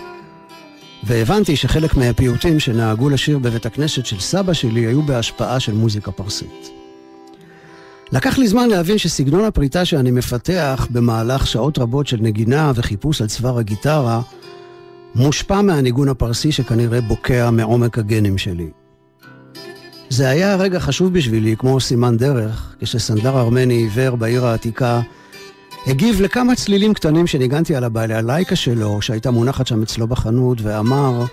והבנתי 1.05 1.57
שחלק 1.57 1.97
מהפיוטים 1.97 2.61
שנהגו 2.61 3.09
לשיר 3.11 3.39
בבית 3.39 3.67
הכנסת 3.67 4.07
של 4.07 4.21
סבא 4.21 4.53
שלי 4.53 4.81
היו 4.81 5.03
בהשפעה 5.03 5.61
של 5.61 5.73
מוזיקה 5.73 6.13
פרסית. 6.13 6.71
לקח 8.13 8.39
לי 8.39 8.49
זמן 8.49 8.69
להבין 8.69 8.99
שסגנון 8.99 9.45
הפריטה 9.45 9.85
שאני 9.85 10.11
מפתח 10.11 10.87
במהלך 10.91 11.47
שעות 11.47 11.79
רבות 11.79 12.07
של 12.07 12.19
נגינה 12.21 12.73
וחיפוש 12.75 13.21
על 13.21 13.27
צוואר 13.27 13.59
הגיטרה 13.59 14.21
מושפע 15.15 15.63
מהניגון 15.63 16.09
הפרסי 16.09 16.53
שכנראה 16.53 17.01
בוקע 17.01 17.51
מעומק 17.51 17.99
הגנים 17.99 18.39
שלי. 18.39 18.71
זה 20.09 20.29
היה 20.29 20.57
רגע 20.57 20.81
חשוב 20.81 21.13
בשבילי, 21.13 21.57
כמו 21.59 21.81
סימן 21.81 22.17
דרך, 22.17 22.77
כשסנדר 22.81 23.41
ארמני 23.41 23.75
עיוור 23.75 24.17
בעיר 24.17 24.47
העתיקה 24.47 25.01
הגיב 25.89 26.21
לכמה 26.21 26.55
צלילים 26.55 26.95
קטנים 26.95 27.27
שניגנתי 27.27 27.77
על 27.77 27.85
הבעלייקה 27.85 28.57
שלו, 28.57 29.03
שהייתה 29.03 29.31
מונחת 29.31 29.67
שם 29.67 29.83
אצלו 29.83 30.07
בחנות, 30.07 30.59
ואמר, 30.63 31.25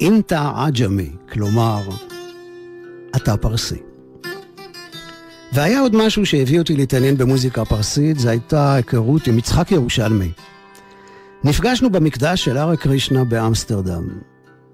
אינטה 0.00 0.52
עג'מי, 0.56 1.10
כלומר, 1.32 1.80
אתה 3.16 3.36
פרסי. 3.36 3.78
והיה 5.52 5.80
עוד 5.80 5.96
משהו 5.96 6.26
שהביא 6.26 6.58
אותי 6.58 6.76
להתעניין 6.76 7.16
במוזיקה 7.16 7.64
פרסית, 7.64 8.18
זו 8.18 8.28
הייתה 8.28 8.74
היכרות 8.74 9.26
עם 9.26 9.38
יצחק 9.38 9.72
ירושלמי. 9.72 10.30
נפגשנו 11.44 11.90
במקדש 11.90 12.44
של 12.44 12.56
הרה 12.56 12.76
קרישנה 12.76 13.24
באמסטרדם. 13.24 14.08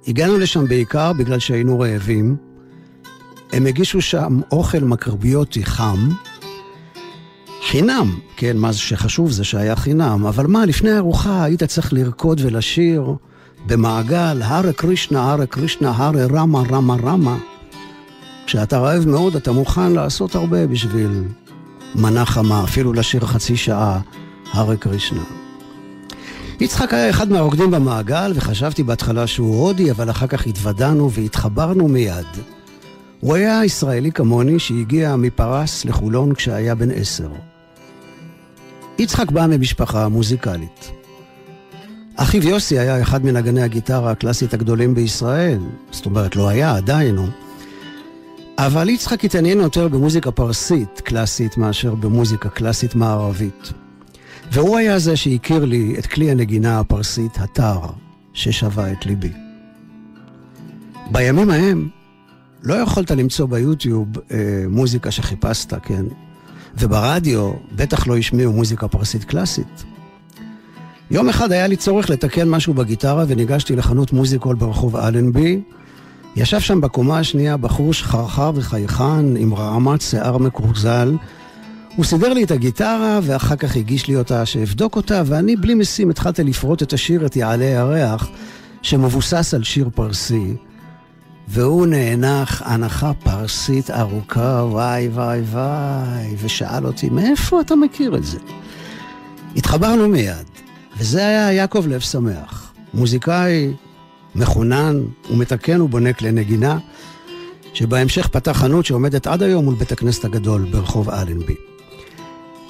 הגענו 0.08 0.38
לשם 0.38 0.68
בעיקר 0.68 1.12
בגלל 1.12 1.38
שהיינו 1.38 1.80
רעבים. 1.80 2.36
הם 3.52 3.66
הגישו 3.66 4.00
שם 4.00 4.40
אוכל 4.52 4.78
מקרביוטי 4.78 5.64
חם, 5.64 6.09
חינם, 7.71 8.18
כן, 8.37 8.57
מה 8.57 8.73
שחשוב 8.73 9.31
זה 9.31 9.45
שהיה 9.45 9.77
חינם, 9.77 10.27
אבל 10.27 10.47
מה, 10.47 10.66
לפני 10.66 10.91
הארוחה 10.91 11.45
היית 11.45 11.62
צריך 11.62 11.93
לרקוד 11.93 12.41
ולשיר 12.45 13.14
במעגל, 13.66 14.43
הרה 14.43 14.73
קרישנה, 14.73 15.33
הרה 15.33 15.47
קרישנה, 15.47 15.93
הרה 15.97 16.27
רמה, 16.31 16.62
רמה, 16.71 16.97
רמה. 17.03 17.37
כשאתה 18.47 18.79
רעב 18.79 19.09
מאוד, 19.09 19.37
אתה 19.37 19.53
מוכן 19.53 19.93
לעשות 19.93 20.35
הרבה 20.35 20.66
בשביל 20.66 21.25
מנה 21.95 22.25
חמה, 22.25 22.64
אפילו 22.64 22.93
לשיר 22.93 23.27
חצי 23.27 23.57
שעה, 23.57 24.01
הרה 24.53 24.77
קרישנה. 24.77 25.25
יצחק 26.61 26.95
היה 26.95 27.11
אחד 27.11 27.31
מהרוקדים 27.33 27.71
במעגל, 27.71 28.33
וחשבתי 28.35 28.83
בהתחלה 28.83 29.27
שהוא 29.27 29.66
הודי, 29.66 29.91
אבל 29.91 30.11
אחר 30.11 30.27
כך 30.27 30.47
התוודענו 30.47 31.11
והתחברנו 31.11 31.89
מיד. 31.89 32.27
הוא 33.21 33.35
היה 33.35 33.64
ישראלי 33.64 34.12
כמוני 34.12 34.59
שהגיע 34.59 35.16
מפרס 35.16 35.85
לחולון 35.85 36.35
כשהיה 36.35 36.75
בן 36.75 36.91
עשר. 36.91 37.29
יצחק 39.01 39.30
בא 39.30 39.46
ממשפחה 39.46 40.09
מוזיקלית. 40.09 40.90
אחיו 42.16 42.48
יוסי 42.48 42.78
היה 42.78 43.03
אחד 43.03 43.24
מנגני 43.24 43.62
הגיטרה 43.62 44.11
הקלאסית 44.11 44.55
הגדולים 44.55 44.94
בישראל, 44.94 45.59
זאת 45.90 46.07
אומרת, 46.07 46.36
לא 46.36 46.48
היה, 46.48 46.76
עדיין 46.76 47.16
הוא. 47.16 47.28
אבל 48.59 48.88
יצחק 48.88 49.24
התעניין 49.24 49.61
יותר 49.61 49.88
במוזיקה 49.88 50.30
פרסית 50.30 51.01
קלאסית 51.01 51.57
מאשר 51.57 51.94
במוזיקה 51.94 52.48
קלאסית 52.48 52.94
מערבית. 52.94 53.72
והוא 54.53 54.76
היה 54.76 54.98
זה 54.98 55.16
שהכיר 55.16 55.64
לי 55.64 55.94
את 55.98 56.07
כלי 56.07 56.30
הנגינה 56.30 56.80
הפרסית, 56.80 57.38
הטר, 57.38 57.80
ששבה 58.32 58.92
את 58.92 59.07
ליבי. 59.07 59.32
בימים 61.11 61.51
ההם 61.51 61.88
לא 62.62 62.74
יכולת 62.74 63.11
למצוא 63.11 63.46
ביוטיוב 63.46 64.09
אה, 64.30 64.64
מוזיקה 64.68 65.11
שחיפשת, 65.11 65.74
כן? 65.82 66.05
וברדיו 66.79 67.53
בטח 67.73 68.07
לא 68.07 68.16
השמיעו 68.16 68.53
מוזיקה 68.53 68.89
פרסית 68.89 69.25
קלאסית. 69.25 69.85
יום 71.11 71.29
אחד 71.29 71.53
היה 71.53 71.66
לי 71.66 71.77
צורך 71.77 72.11
לתקן 72.11 72.49
משהו 72.49 72.75
בגיטרה 72.75 73.25
וניגשתי 73.29 73.77
לחנות 73.77 74.12
מוזיקול 74.12 74.57
ברחוב 74.57 74.97
אלנבי. 74.97 75.61
ישב 76.37 76.61
שם 76.61 76.81
בקומה 76.81 77.18
השנייה 77.18 77.57
בחור 77.57 77.93
שחרחר 77.93 78.51
וחייכן 78.55 79.37
עם 79.37 79.55
רעמת 79.55 80.01
שיער 80.01 80.39
מקורזל. 80.39 81.16
הוא 81.97 82.05
סידר 82.05 82.33
לי 82.33 82.45
את 82.45 82.51
הגיטרה 82.51 83.21
ואחר 83.23 83.57
כך 83.57 83.77
הגיש 83.77 84.09
לי 84.09 84.16
אותה 84.16 84.47
שאבדוק 84.47 84.97
אותה 84.97 85.23
ואני 85.27 85.57
בלי 85.57 85.75
משים 85.75 86.11
התחלתי 86.11 86.45
לפרוט 86.45 86.83
את 86.83 86.93
השיר 86.93 87.27
את 87.27 87.37
יעלה 87.37 87.64
ירח 87.64 88.29
שמבוסס 88.83 89.55
על 89.55 89.64
שיר 89.64 89.91
פרסי. 89.95 90.55
והוא 91.53 91.86
נאנח 91.86 92.62
הנחה 92.64 93.14
פרסית 93.14 93.90
ארוכה, 93.90 94.64
וואי 94.70 95.09
וואי 95.09 95.40
וואי, 95.40 96.36
ושאל 96.38 96.86
אותי, 96.86 97.11
מאיפה 97.11 97.61
אתה 97.61 97.76
מכיר 97.76 98.16
את 98.16 98.24
זה? 98.24 98.38
התחברנו 99.57 100.09
מיד, 100.09 100.46
וזה 100.98 101.26
היה 101.26 101.53
יעקב 101.53 101.86
לב 101.86 102.01
שמח, 102.01 102.72
מוזיקאי 102.94 103.72
מחונן 104.34 105.03
ומתקן 105.30 105.80
ובונה 105.80 106.12
כלי 106.12 106.32
נגינה, 106.32 106.78
שבהמשך 107.74 108.28
פתח 108.28 108.53
חנות 108.53 108.86
שעומדת 108.86 109.26
עד 109.26 109.42
היום 109.42 109.64
מול 109.64 109.74
בית 109.74 109.92
הכנסת 109.92 110.24
הגדול 110.24 110.66
ברחוב 110.70 111.11
אלנבי. 111.11 111.55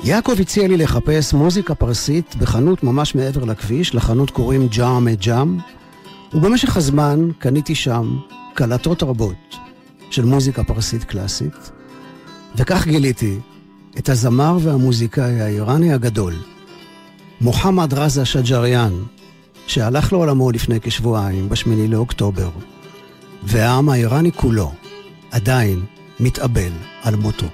יעקב 0.04 0.40
הציע 0.40 0.68
לי 0.68 0.76
לחפש 0.76 1.34
מוזיקה 1.34 1.74
פרסית 1.74 2.36
בחנות 2.38 2.82
ממש 2.82 3.14
מעבר 3.14 3.44
לכביש, 3.44 3.94
לחנות 3.94 4.30
קוראים 4.30 4.68
ג'אם 4.68 5.08
אה 5.08 5.14
ג'אם, 5.14 5.58
ובמשך 6.34 6.76
הזמן 6.76 7.28
קניתי 7.38 7.74
שם 7.74 8.16
קלטות 8.60 9.02
רבות 9.02 9.56
של 10.10 10.24
מוזיקה 10.24 10.64
פרסית 10.64 11.04
קלאסית, 11.04 11.70
וכך 12.56 12.86
גיליתי 12.86 13.38
את 13.98 14.08
הזמר 14.08 14.58
והמוזיקאי 14.62 15.40
האיראני 15.40 15.92
הגדול, 15.92 16.34
מוחמד 17.40 17.94
רזה 17.94 18.24
שג'ריאן, 18.24 18.92
שהלך 19.66 20.12
לעולמו 20.12 20.50
לפני 20.50 20.80
כשבועיים, 20.80 21.48
בשמיני 21.48 21.88
לאוקטובר, 21.88 22.50
והעם 23.42 23.88
האיראני 23.88 24.32
כולו 24.32 24.72
עדיין 25.30 25.84
מתאבל 26.20 26.72
על 27.02 27.16
מותו. 27.16 27.46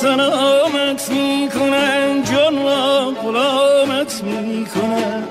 سلامت 0.00 1.10
می‌کنن 1.10 2.22
جان 2.22 2.64
را 2.64 3.10
غلامت 3.22 4.22
می‌کنن. 4.24 5.22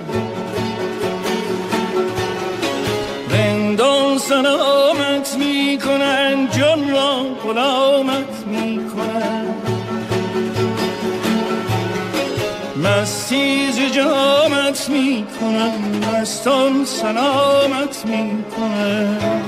رندان 3.29 4.17
سلامت 4.17 5.35
می‌کنن 5.37 6.47
جان 6.57 6.89
را 6.91 7.23
غلامت 7.43 8.47
می‌کنن. 8.47 9.45
مستی 12.83 13.89
جامت 13.89 14.89
می‌کنن 14.89 15.79
مستان 16.13 16.85
سلامت 16.85 18.05
می‌کنن. 18.05 19.41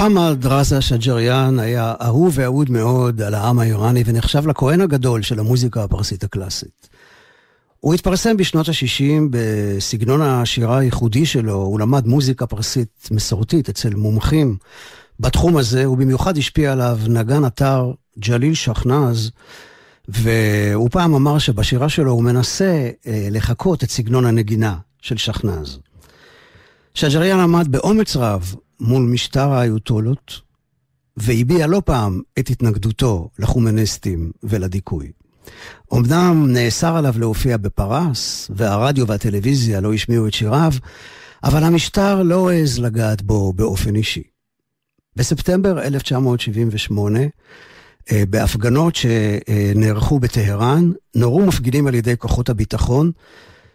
מוחמד 0.00 0.46
רזה 0.46 0.80
שג'ריאן 0.80 1.58
היה 1.58 1.94
אהוב 2.02 2.32
ואהוד 2.36 2.70
מאוד 2.70 3.22
על 3.22 3.34
העם 3.34 3.58
האיראני 3.58 4.02
ונחשב 4.06 4.46
לכהן 4.46 4.80
הגדול 4.80 5.22
של 5.22 5.38
המוזיקה 5.38 5.84
הפרסית 5.84 6.24
הקלאסית. 6.24 6.88
הוא 7.80 7.94
התפרסם 7.94 8.36
בשנות 8.36 8.68
ה-60 8.68 9.22
בסגנון 9.30 10.20
השירה 10.22 10.78
הייחודי 10.78 11.26
שלו, 11.26 11.54
הוא 11.54 11.80
למד 11.80 12.06
מוזיקה 12.06 12.46
פרסית 12.46 13.08
מסורתית 13.10 13.68
אצל 13.68 13.94
מומחים 13.94 14.56
בתחום 15.20 15.56
הזה, 15.56 15.90
ובמיוחד 15.90 16.38
השפיע 16.38 16.72
עליו 16.72 16.98
נגן 17.08 17.44
אתר 17.44 17.92
ג'ליל 18.18 18.54
שכנז, 18.54 19.30
והוא 20.08 20.88
פעם 20.90 21.14
אמר 21.14 21.38
שבשירה 21.38 21.88
שלו 21.88 22.12
הוא 22.12 22.24
מנסה 22.24 22.90
אה, 23.06 23.28
לחקות 23.30 23.84
את 23.84 23.90
סגנון 23.90 24.26
הנגינה 24.26 24.76
של 25.02 25.16
שכנז. 25.16 25.78
שג'ריאן 26.94 27.40
עמד 27.40 27.68
באומץ 27.70 28.16
רב 28.16 28.54
מול 28.80 29.02
משטר 29.02 29.52
האיוטולות, 29.52 30.40
והביע 31.16 31.66
לא 31.66 31.82
פעם 31.84 32.20
את 32.38 32.50
התנגדותו 32.50 33.28
לחומניסטים 33.38 34.30
ולדיכוי. 34.42 35.10
אמנם 35.94 36.46
נאסר 36.52 36.96
עליו 36.96 37.14
להופיע 37.18 37.56
בפרס, 37.56 38.50
והרדיו 38.56 39.06
והטלוויזיה 39.06 39.80
לא 39.80 39.94
השמיעו 39.94 40.26
את 40.26 40.34
שיריו, 40.34 40.72
אבל 41.44 41.64
המשטר 41.64 42.22
לא 42.22 42.50
העז 42.50 42.78
לגעת 42.78 43.22
בו 43.22 43.52
באופן 43.52 43.96
אישי. 43.96 44.22
בספטמבר 45.16 45.82
1978, 45.82 47.20
אה, 48.12 48.22
בהפגנות 48.30 48.94
שנערכו 48.96 50.18
בטהרן, 50.18 50.92
נורו 51.14 51.46
מפגינים 51.46 51.86
על 51.86 51.94
ידי 51.94 52.16
כוחות 52.16 52.48
הביטחון. 52.48 53.10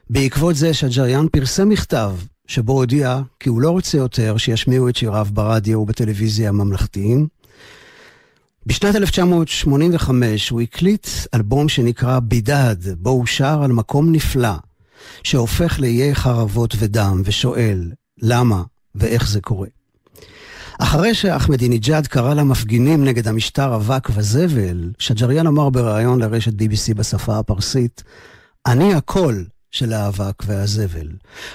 בעקבות 0.10 0.56
זה 0.56 0.74
שג'ריאן 0.74 1.28
פרסם 1.32 1.70
מכתב 1.70 2.12
שבו 2.48 2.74
הודיע 2.74 3.20
כי 3.40 3.50
הוא 3.50 3.62
לא 3.62 3.70
רוצה 3.70 3.98
יותר 3.98 4.38
שישמיעו 4.38 4.90
את 4.90 4.96
שיריו 4.96 5.28
ברדיו 5.34 5.80
ובטלוויזיה 5.80 6.50
הממלכתיים. 6.50 7.28
בשנת 8.66 8.96
1985 8.96 10.50
הוא 10.50 10.62
הקליט 10.62 11.08
אלבום 11.34 11.70
שנקרא 11.70 12.20
בידד, 12.20 12.76
בו 12.98 13.10
הוא 13.10 13.26
שר 13.26 13.64
על 13.64 13.72
מקום 13.72 14.12
נפלא, 14.12 14.54
שהופך 15.24 15.80
לאיי 15.80 16.16
חרבות 16.16 16.76
ודם, 16.80 17.22
ושואל 17.26 17.92
למה 18.22 18.64
ואיך 18.96 19.30
זה 19.30 19.42
קורה. 19.42 19.68
אחרי 20.80 21.14
שאחמדינג'אד 21.14 22.08
קרא 22.08 22.34
למפגינים 22.34 23.04
נגד 23.04 23.28
המשטר 23.28 23.76
אבק 23.76 24.10
וזבל, 24.14 24.92
שג'ריאן 25.00 25.48
אמר 25.48 25.70
בריאיון 25.70 26.20
לרשת 26.20 26.54
BBC 26.54 26.94
בשפה 26.96 27.40
הפרסית, 27.40 28.04
אני 28.66 28.94
הקול 28.94 29.46
של 29.76 29.94
האבק 29.94 30.44
והזבל. 30.46 31.08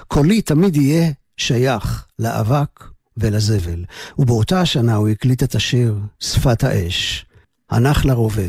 קולי 0.09 0.43
תמיד 0.43 0.77
יהיה 0.77 1.11
שייך 1.37 2.07
לאבק 2.19 2.85
ולזבל. 3.17 3.85
ובאותה 4.19 4.61
השנה 4.61 4.95
הוא 4.95 5.09
הקליט 5.09 5.43
את 5.43 5.55
השיר 5.55 5.99
"שפת 6.21 6.65
האש", 6.65 7.27
הנח 7.71 8.05
לרובה, 8.05 8.49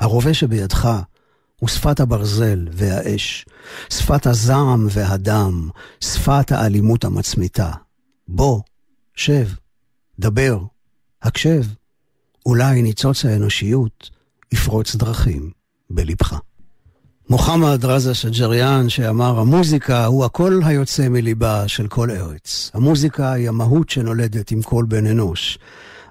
הרובה 0.00 0.34
שבידך 0.34 0.88
הוא 1.60 1.68
שפת 1.68 2.00
הברזל 2.00 2.68
והאש, 2.72 3.44
שפת 3.92 4.26
הזעם 4.26 4.86
והדם, 4.90 5.68
שפת 6.00 6.52
האלימות 6.52 7.04
המצמיתה. 7.04 7.70
בוא, 8.28 8.60
שב, 9.14 9.48
דבר, 10.18 10.58
הקשב, 11.22 11.62
אולי 12.46 12.82
ניצוץ 12.82 13.24
האנושיות 13.24 14.10
יפרוץ 14.52 14.94
דרכים 14.96 15.50
בלבך. 15.90 16.40
מוחמד 17.32 17.84
רזה 17.84 18.14
שג'ריאן 18.14 18.88
שאמר, 18.88 19.38
המוזיקה 19.38 20.06
הוא 20.06 20.24
הקול 20.24 20.62
היוצא 20.64 21.08
מליבה 21.08 21.68
של 21.68 21.88
כל 21.88 22.10
ארץ. 22.10 22.70
המוזיקה 22.74 23.32
היא 23.32 23.48
המהות 23.48 23.90
שנולדת 23.90 24.50
עם 24.50 24.62
כל 24.62 24.84
בן 24.88 25.06
אנוש. 25.06 25.58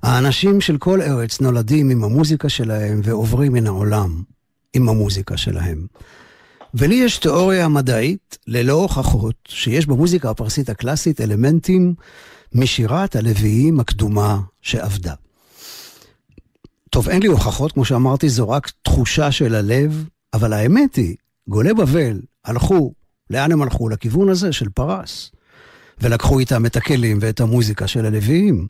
האנשים 0.03 0.61
של 0.61 0.77
כל 0.77 1.01
ארץ 1.01 1.41
נולדים 1.41 1.89
עם 1.89 2.03
המוזיקה 2.03 2.49
שלהם 2.49 3.01
ועוברים 3.03 3.53
מן 3.53 3.67
העולם 3.67 4.23
עם 4.73 4.89
המוזיקה 4.89 5.37
שלהם. 5.37 5.85
ולי 6.73 6.95
יש 6.95 7.17
תיאוריה 7.17 7.67
מדעית, 7.67 8.37
ללא 8.47 8.73
הוכחות, 8.73 9.35
שיש 9.47 9.85
במוזיקה 9.85 10.29
הפרסית 10.29 10.69
הקלאסית 10.69 11.21
אלמנטים 11.21 11.93
משירת 12.53 13.15
הלוויים 13.15 13.79
הקדומה 13.79 14.39
שעבדה. 14.61 15.13
טוב, 16.89 17.09
אין 17.09 17.21
לי 17.21 17.27
הוכחות, 17.27 17.71
כמו 17.71 17.85
שאמרתי, 17.85 18.29
זו 18.29 18.49
רק 18.49 18.71
תחושה 18.83 19.31
של 19.31 19.55
הלב, 19.55 20.05
אבל 20.33 20.53
האמת 20.53 20.95
היא, 20.95 21.15
גולי 21.47 21.73
בבל 21.73 22.21
הלכו, 22.45 22.93
לאן 23.29 23.51
הם 23.51 23.61
הלכו? 23.61 23.89
לכיוון 23.89 24.29
הזה 24.29 24.53
של 24.53 24.69
פרס. 24.69 25.31
ולקחו 26.01 26.39
איתם 26.39 26.65
את 26.65 26.75
הכלים 26.75 27.17
ואת 27.21 27.39
המוזיקה 27.39 27.87
של 27.87 28.05
הלוויים, 28.05 28.67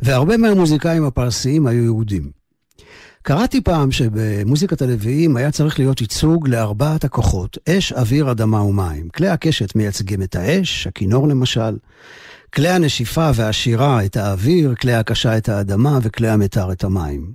והרבה 0.00 0.36
מהמוזיקאים 0.36 1.04
הפרסיים 1.04 1.66
היו 1.66 1.84
יהודים. 1.84 2.30
קראתי 3.22 3.60
פעם 3.60 3.92
שבמוזיקת 3.92 4.82
הלוויים 4.82 5.36
היה 5.36 5.50
צריך 5.50 5.78
להיות 5.78 6.00
ייצוג 6.00 6.48
לארבעת 6.48 7.04
הכוחות, 7.04 7.58
אש, 7.68 7.92
אוויר, 7.92 8.30
אדמה 8.30 8.62
ומים. 8.62 9.08
כלי 9.08 9.28
הקשת 9.28 9.76
מייצגים 9.76 10.22
את 10.22 10.36
האש, 10.36 10.86
הכינור 10.86 11.28
למשל, 11.28 11.76
כלי 12.54 12.68
הנשיפה 12.68 13.30
והשירה 13.34 14.04
את 14.04 14.16
האוויר, 14.16 14.74
כלי 14.80 14.94
הקשה 14.94 15.36
את 15.36 15.48
האדמה 15.48 15.98
וכלי 16.02 16.28
המתר 16.28 16.72
את 16.72 16.84
המים. 16.84 17.32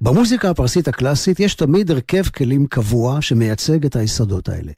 במוזיקה 0.00 0.50
הפרסית 0.50 0.88
הקלאסית 0.88 1.40
יש 1.40 1.54
תמיד 1.54 1.90
הרכב 1.90 2.28
כלים 2.28 2.66
קבוע 2.66 3.22
שמייצג 3.22 3.84
את 3.84 3.96
היסודות 3.96 4.48
האלה. 4.48 4.72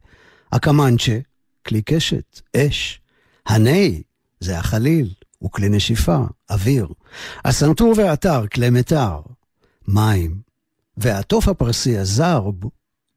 הקמנצ'ה, 0.52 1.18
כלי 1.66 1.82
קשת, 1.82 2.40
אש. 2.56 3.00
הני, 3.46 4.02
זה 4.40 4.58
החליל, 4.58 5.12
הוא 5.38 5.50
כלי 5.50 5.68
נשיפה, 5.68 6.18
אוויר. 6.50 6.88
הסנטור 7.44 7.94
והאתר, 7.96 8.46
כלי 8.46 8.70
מתר, 8.70 9.20
מים. 9.88 10.40
והתוף 10.96 11.48
הפרסי 11.48 11.98
הזרב 11.98 12.54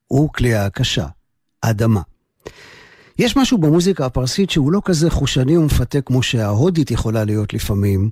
הוא 0.08 0.30
כלי 0.34 0.54
ההקשה, 0.54 1.08
אדמה. 1.62 2.02
יש 3.20 3.38
משהו 3.38 3.58
במוזיקה 3.58 4.06
הפרסית 4.06 4.50
שהוא 4.50 4.72
לא 4.72 4.82
כזה 4.86 5.10
חושני 5.10 5.58
ומפתה 5.58 6.02
כמו 6.02 6.24
שההודית 6.24 6.92
יכולה 6.92 7.24
להיות 7.24 7.54
לפעמים. 7.54 8.10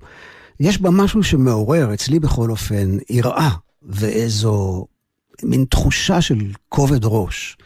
יש 0.62 0.82
בה 0.82 0.90
משהו 0.90 1.24
שמעורר, 1.24 1.94
אצלי 1.94 2.20
בכל 2.20 2.50
אופן, 2.50 2.98
יראה 3.10 3.50
ואיזו 3.84 4.86
מין 5.44 5.66
תחושה 5.70 6.22
של 6.22 6.38
כובד 6.70 7.00
ראש. 7.04 7.58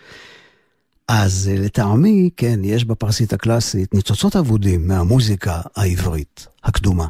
אז 1.07 1.51
לטעמי, 1.53 2.29
כן, 2.37 2.59
יש 2.63 2.85
בפרסית 2.85 3.33
הקלאסית 3.33 3.93
ניצוצות 3.93 4.35
אבודים 4.35 4.87
מהמוזיקה 4.87 5.61
העברית 5.75 6.47
הקדומה. 6.63 7.07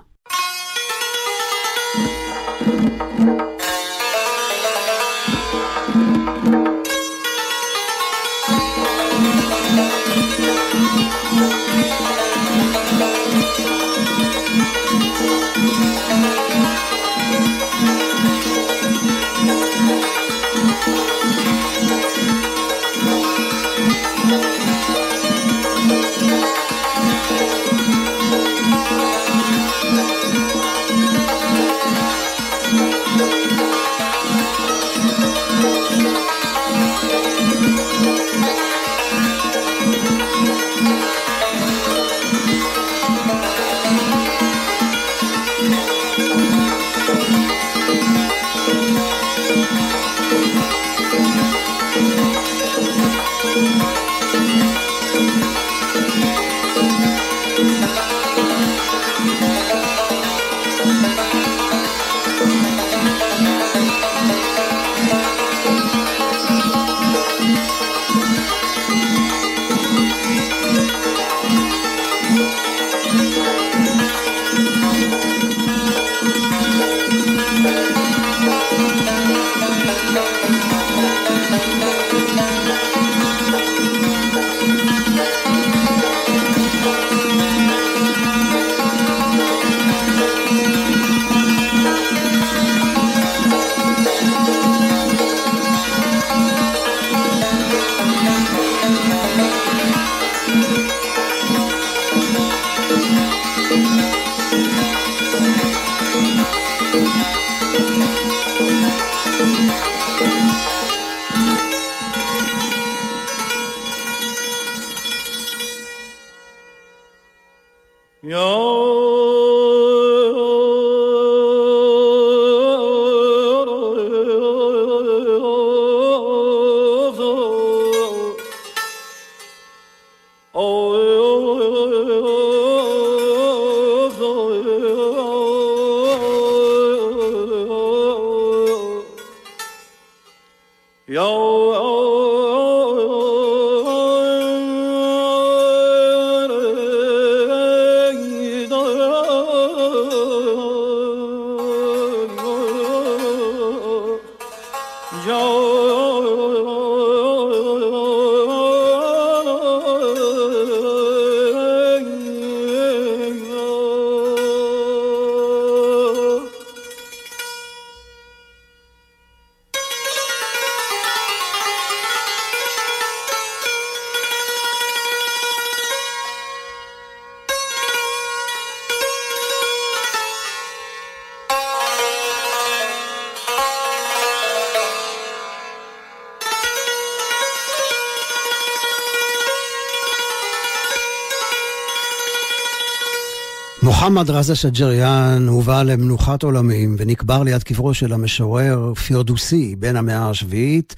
מוחמד 194.16 194.30
רזה 194.30 194.56
שג'ריאן 194.56 195.48
הובא 195.48 195.84
למנוחת 195.84 196.44
עולמים 196.44 196.96
ונקבר 197.00 197.44
ליד 197.44 197.64
קברו 197.64 197.94
של 197.94 198.14
המשורר 198.14 198.94
פירדוסי 198.94 199.76
בן 199.76 199.96
המאה 199.96 200.30
השביעית, 200.30 200.96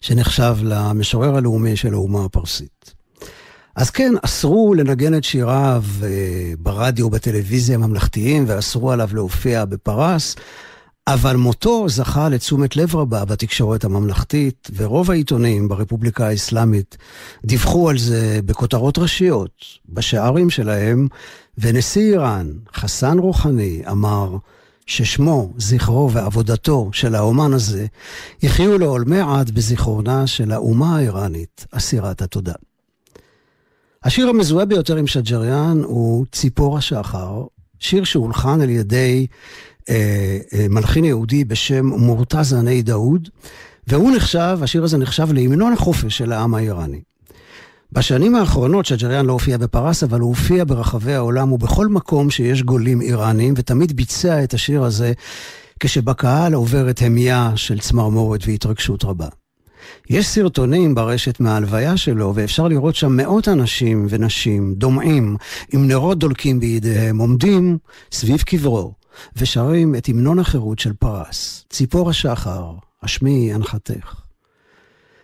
שנחשב 0.00 0.56
למשורר 0.62 1.36
הלאומי 1.36 1.76
של 1.76 1.94
האומה 1.94 2.24
הפרסית. 2.24 2.94
אז 3.76 3.90
כן, 3.90 4.12
אסרו 4.22 4.74
לנגן 4.74 5.14
את 5.14 5.24
שיריו 5.24 5.84
אה, 6.02 6.08
ברדיו 6.58 7.06
ובטלוויזיה 7.06 7.74
הממלכתיים 7.74 8.44
ואסרו 8.46 8.92
עליו 8.92 9.08
להופיע 9.12 9.64
בפרס, 9.64 10.36
אבל 11.14 11.36
מותו 11.36 11.88
זכה 11.88 12.28
לתשומת 12.28 12.76
לב 12.76 12.96
רבה 12.96 13.24
בתקשורת 13.24 13.84
הממלכתית, 13.84 14.70
ורוב 14.76 15.10
העיתונים 15.10 15.68
ברפובליקה 15.68 16.26
האסלאמית 16.26 16.96
דיווחו 17.44 17.90
על 17.90 17.98
זה 17.98 18.40
בכותרות 18.44 18.98
ראשיות, 18.98 19.64
בשערים 19.88 20.50
שלהם, 20.50 21.08
ונשיא 21.58 22.12
איראן, 22.12 22.52
חסן 22.74 23.18
רוחני, 23.18 23.82
אמר 23.90 24.36
ששמו, 24.86 25.52
זכרו 25.58 26.10
ועבודתו 26.12 26.90
של 26.92 27.14
האומן 27.14 27.52
הזה 27.52 27.86
יחיו 28.42 28.78
לעולמי 28.78 29.20
עד 29.20 29.50
בזיכרונה 29.50 30.26
של 30.26 30.52
האומה 30.52 30.96
האיראנית, 30.96 31.66
אסירת 31.70 32.22
התודה. 32.22 32.54
השיר 34.04 34.28
המזוהה 34.28 34.64
ביותר 34.64 34.96
עם 34.96 35.06
שג'ריאן 35.06 35.82
הוא 35.84 36.26
ציפור 36.32 36.78
השחר, 36.78 37.42
שיר 37.78 38.04
שהולחן 38.04 38.60
על 38.60 38.70
ידי 38.70 39.26
מלחין 40.70 41.04
יהודי 41.04 41.44
בשם 41.44 41.86
מורתזה 41.86 42.62
ני 42.62 42.82
דאוד, 42.82 43.28
והוא 43.86 44.16
נחשב, 44.16 44.58
השיר 44.62 44.84
הזה 44.84 44.98
נחשב 44.98 45.32
להמנון 45.32 45.72
החופש 45.72 46.18
של 46.18 46.32
העם 46.32 46.54
האיראני. 46.54 47.00
בשנים 47.92 48.34
האחרונות 48.34 48.86
שג'ריאן 48.86 49.26
לא 49.26 49.32
הופיע 49.32 49.56
בפרס, 49.56 50.02
אבל 50.02 50.20
הוא 50.20 50.28
הופיע 50.28 50.64
ברחבי 50.64 51.14
העולם 51.14 51.52
ובכל 51.52 51.86
מקום 51.86 52.30
שיש 52.30 52.62
גולים 52.62 53.00
איראנים, 53.00 53.54
ותמיד 53.56 53.96
ביצע 53.96 54.44
את 54.44 54.54
השיר 54.54 54.82
הזה 54.82 55.12
כשבקהל 55.80 56.54
עוברת 56.54 57.02
המיה 57.02 57.52
של 57.56 57.78
צמרמורת 57.78 58.40
והתרגשות 58.46 59.04
רבה. 59.04 59.28
יש 60.10 60.26
סרטונים 60.26 60.94
ברשת 60.94 61.40
מההלוויה 61.40 61.96
שלו, 61.96 62.32
ואפשר 62.34 62.68
לראות 62.68 62.94
שם 62.94 63.16
מאות 63.16 63.48
אנשים 63.48 64.06
ונשים 64.10 64.74
דומעים 64.74 65.36
עם 65.72 65.88
נרות 65.88 66.18
דולקים 66.18 66.60
בידיהם, 66.60 67.18
עומדים 67.18 67.78
סביב 68.12 68.42
קברו, 68.42 68.92
ושרים 69.36 69.94
את 69.94 70.08
המנון 70.08 70.38
החירות 70.38 70.78
של 70.78 70.92
פרס, 70.92 71.64
ציפור 71.70 72.10
השחר, 72.10 72.72
השמי 73.02 73.52
הנחתך. 73.52 74.14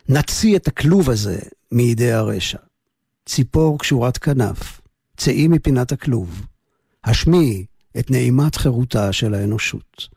נציא 0.08 0.56
את 0.56 0.68
הכלוב 0.68 1.10
הזה 1.10 1.38
מידי 1.72 2.12
הרשע. 2.12 2.58
ציפור 3.26 3.78
קשורת 3.78 4.18
כנף, 4.18 4.80
צאי 5.16 5.48
מפינת 5.48 5.92
הכלוב. 5.92 6.46
השמי 7.04 7.64
את 7.98 8.10
נעימת 8.10 8.56
חירותה 8.56 9.12
של 9.12 9.34
האנושות. 9.34 10.08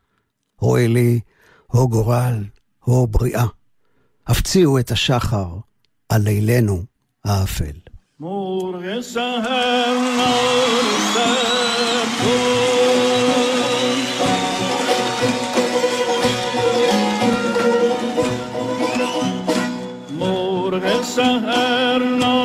הו 0.56 0.78
אלי, 0.78 1.20
הו 1.68 1.90
גורל, 1.90 2.44
הו 2.84 3.08
בריאה. 3.08 3.46
הפציעו 4.28 4.80
את 4.80 4.92
השחר 4.92 5.48
על 6.10 6.22
לילנו 6.22 6.84
האפל. 7.26 7.78
מור 8.20 8.72
Morgen 8.72 9.04
sein, 9.04 9.98
morgen 10.20 11.02
sein, 11.14 11.58
seherler 21.18 22.37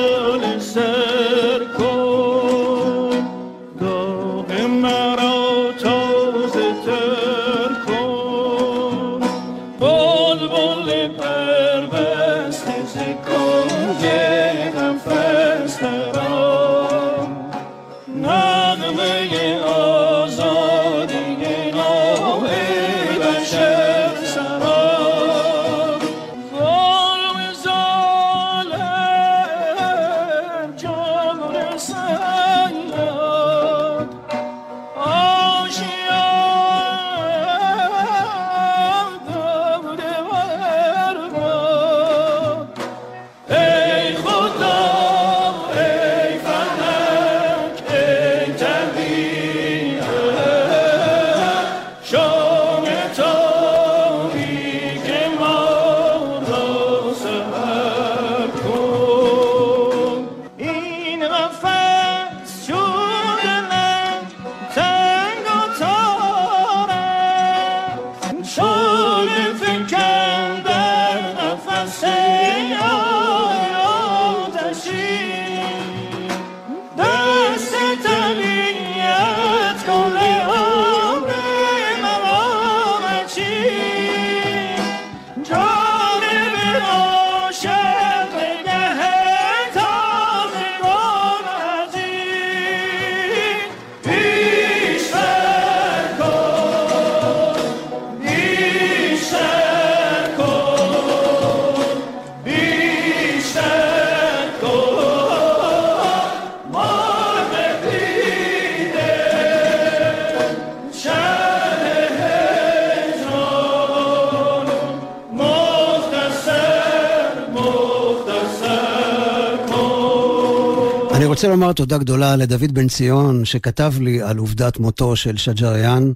גדולה 122.02 122.36
לדוד 122.36 122.74
בן 122.74 122.88
ציון, 122.88 123.44
שכתב 123.44 123.92
לי 124.00 124.22
על 124.22 124.38
עובדת 124.38 124.78
מותו 124.78 125.16
של 125.16 125.36
שג'ריאן. 125.36 126.12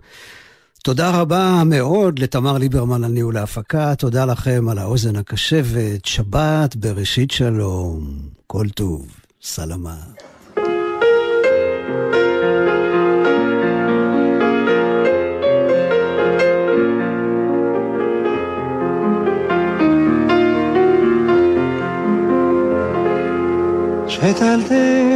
תודה 0.83 1.21
רבה 1.21 1.63
מאוד 1.67 2.19
לתמר 2.19 2.59
ליברמן 2.59 3.05
על 3.05 3.11
ניהול 3.11 3.37
ההפקה, 3.37 3.95
תודה 3.95 4.25
לכם 4.25 4.69
על 4.69 4.79
האוזן 4.79 5.17
הקשבת, 5.17 6.05
שבת 6.05 6.77
בראשית 6.77 7.31
שלום, 7.31 8.19
כל 8.47 8.69
טוב, 8.69 9.07
סלמה. 9.43 9.97
שתלתם 24.09 25.16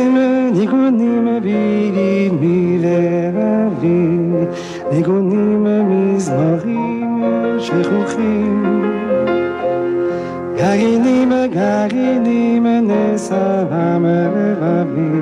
ניגונים 0.52 1.28
וידים 1.42 2.38
מלבבי, 2.40 4.16
ניגונים 4.92 5.66
מזמרים 5.88 7.30
שכוחים. 7.58 8.84
גרעינים 10.56 11.32
גרעינים 11.52 12.66
נסם 12.66 14.04
לבבי, 14.36 15.20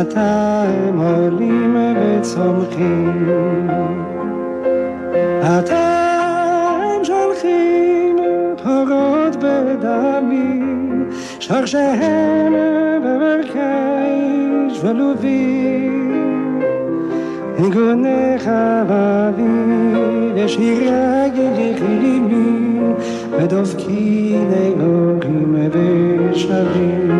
אתם 0.00 0.98
עולים 0.98 1.76
וצומחים. 1.96 3.68
אתם 5.42 5.95
שורשיהם 11.45 12.53
במרכז 13.03 14.83
ולובים 14.85 16.61
ניגוני 17.59 18.39
חבבי 18.39 19.43
ושירי 20.35 21.29
גילימי 21.33 22.79
ודופקים 23.31 24.49
אלוהים 24.53 25.55
ושבים 26.31 27.11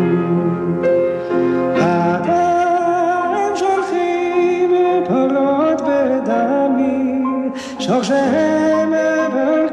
אתם 1.74 3.56
שולחים 3.56 4.70
פרות 5.06 5.82
בדמי 5.82 7.22
שורשיהם 7.78 8.92
במרכז 9.34 9.65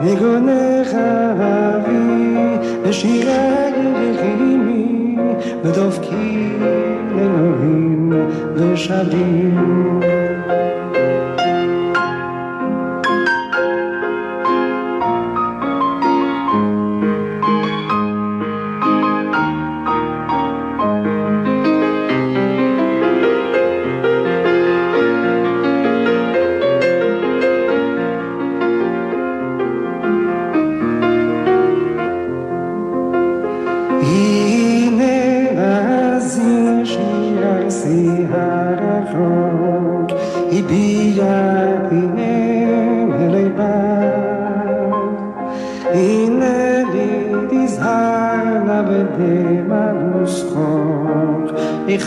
ניגוני 0.00 0.84
חבבי 0.84 2.36
ושירי 2.82 3.72
גילימי 4.22 5.16
ודופקים 5.64 6.62
אלוהים 7.18 8.12
ושבים 8.54 10.00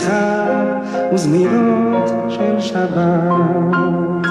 איכה 0.04 0.44
וזמירות 1.12 2.10
של 2.28 2.60
שבת. 2.60 4.26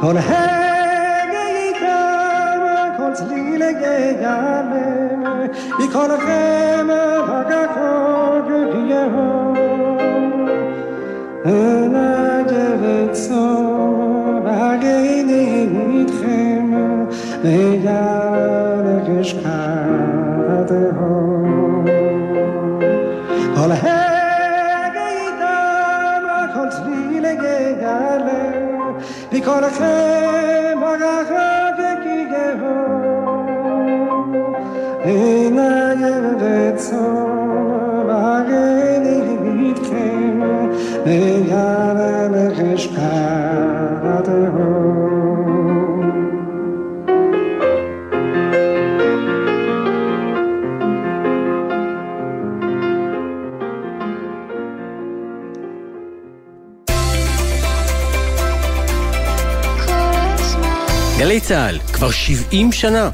כל 0.00 0.16
הגה 0.16 1.42
יקם, 1.70 2.60
כל 2.96 3.12
צליל 3.12 3.62
ייעלם, 3.62 5.22
מכל 5.78 6.06
לכם 6.14 6.88
הגחוג 7.28 8.50
יהום. 8.88 9.54
אנגב 11.44 13.12
צום, 13.12 14.40
והגני 14.44 15.68
איתכם, 15.94 16.72
ויעלך 17.42 19.20
אשכת 19.20 19.55
because 29.40 29.80
I. 29.80 30.15
צה"ל, 61.48 61.78
כבר 61.92 62.10
70 62.10 62.72
שנה. 62.72 63.10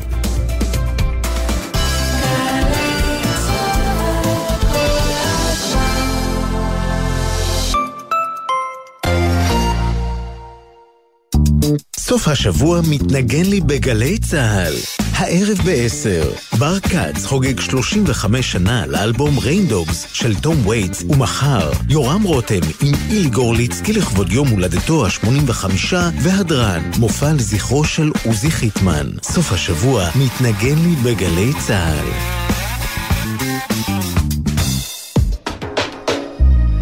סוף 11.97 12.29
השבוע 12.29 12.81
מתנגן 12.91 13.45
לי 13.45 13.61
בגלי 13.61 14.19
צה"ל. 14.19 15.02
הערב 15.23 15.59
ב-10, 15.65 16.57
בר 16.59 16.81
כץ 16.81 17.25
חוגג 17.25 17.61
35 17.61 18.53
שנה 18.53 18.87
לאלבום 18.87 19.39
Rain 19.39 19.73
Dogs 19.73 20.07
של 20.13 20.35
תום 20.35 20.67
וייטס, 20.67 21.03
ומחר 21.09 21.71
יורם 21.89 22.23
רותם 22.23 22.61
עם 22.83 22.95
אילי 23.11 23.31
גורליצקי 23.31 23.93
לכבוד 23.93 24.33
יום 24.33 24.49
הולדתו 24.49 25.07
ה-85, 25.07 25.95
והדרן, 26.23 26.91
מופע 26.99 27.33
לזכרו 27.33 27.85
של 27.85 28.11
עוזי 28.25 28.51
חיטמן. 28.51 29.07
סוף 29.23 29.53
השבוע 29.53 30.09
מתנגן 30.15 30.79
לי 30.79 30.95
בגלי 31.05 31.53
צה"ל. 31.67 32.09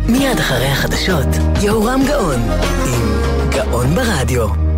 מיד 0.09 0.39
אחרי 0.39 0.67
החדשות, 0.67 1.29
יהורם 1.63 2.01
גאון, 2.07 2.41
עם 2.87 3.21
גאון 3.51 3.95
ברדיו. 3.95 4.70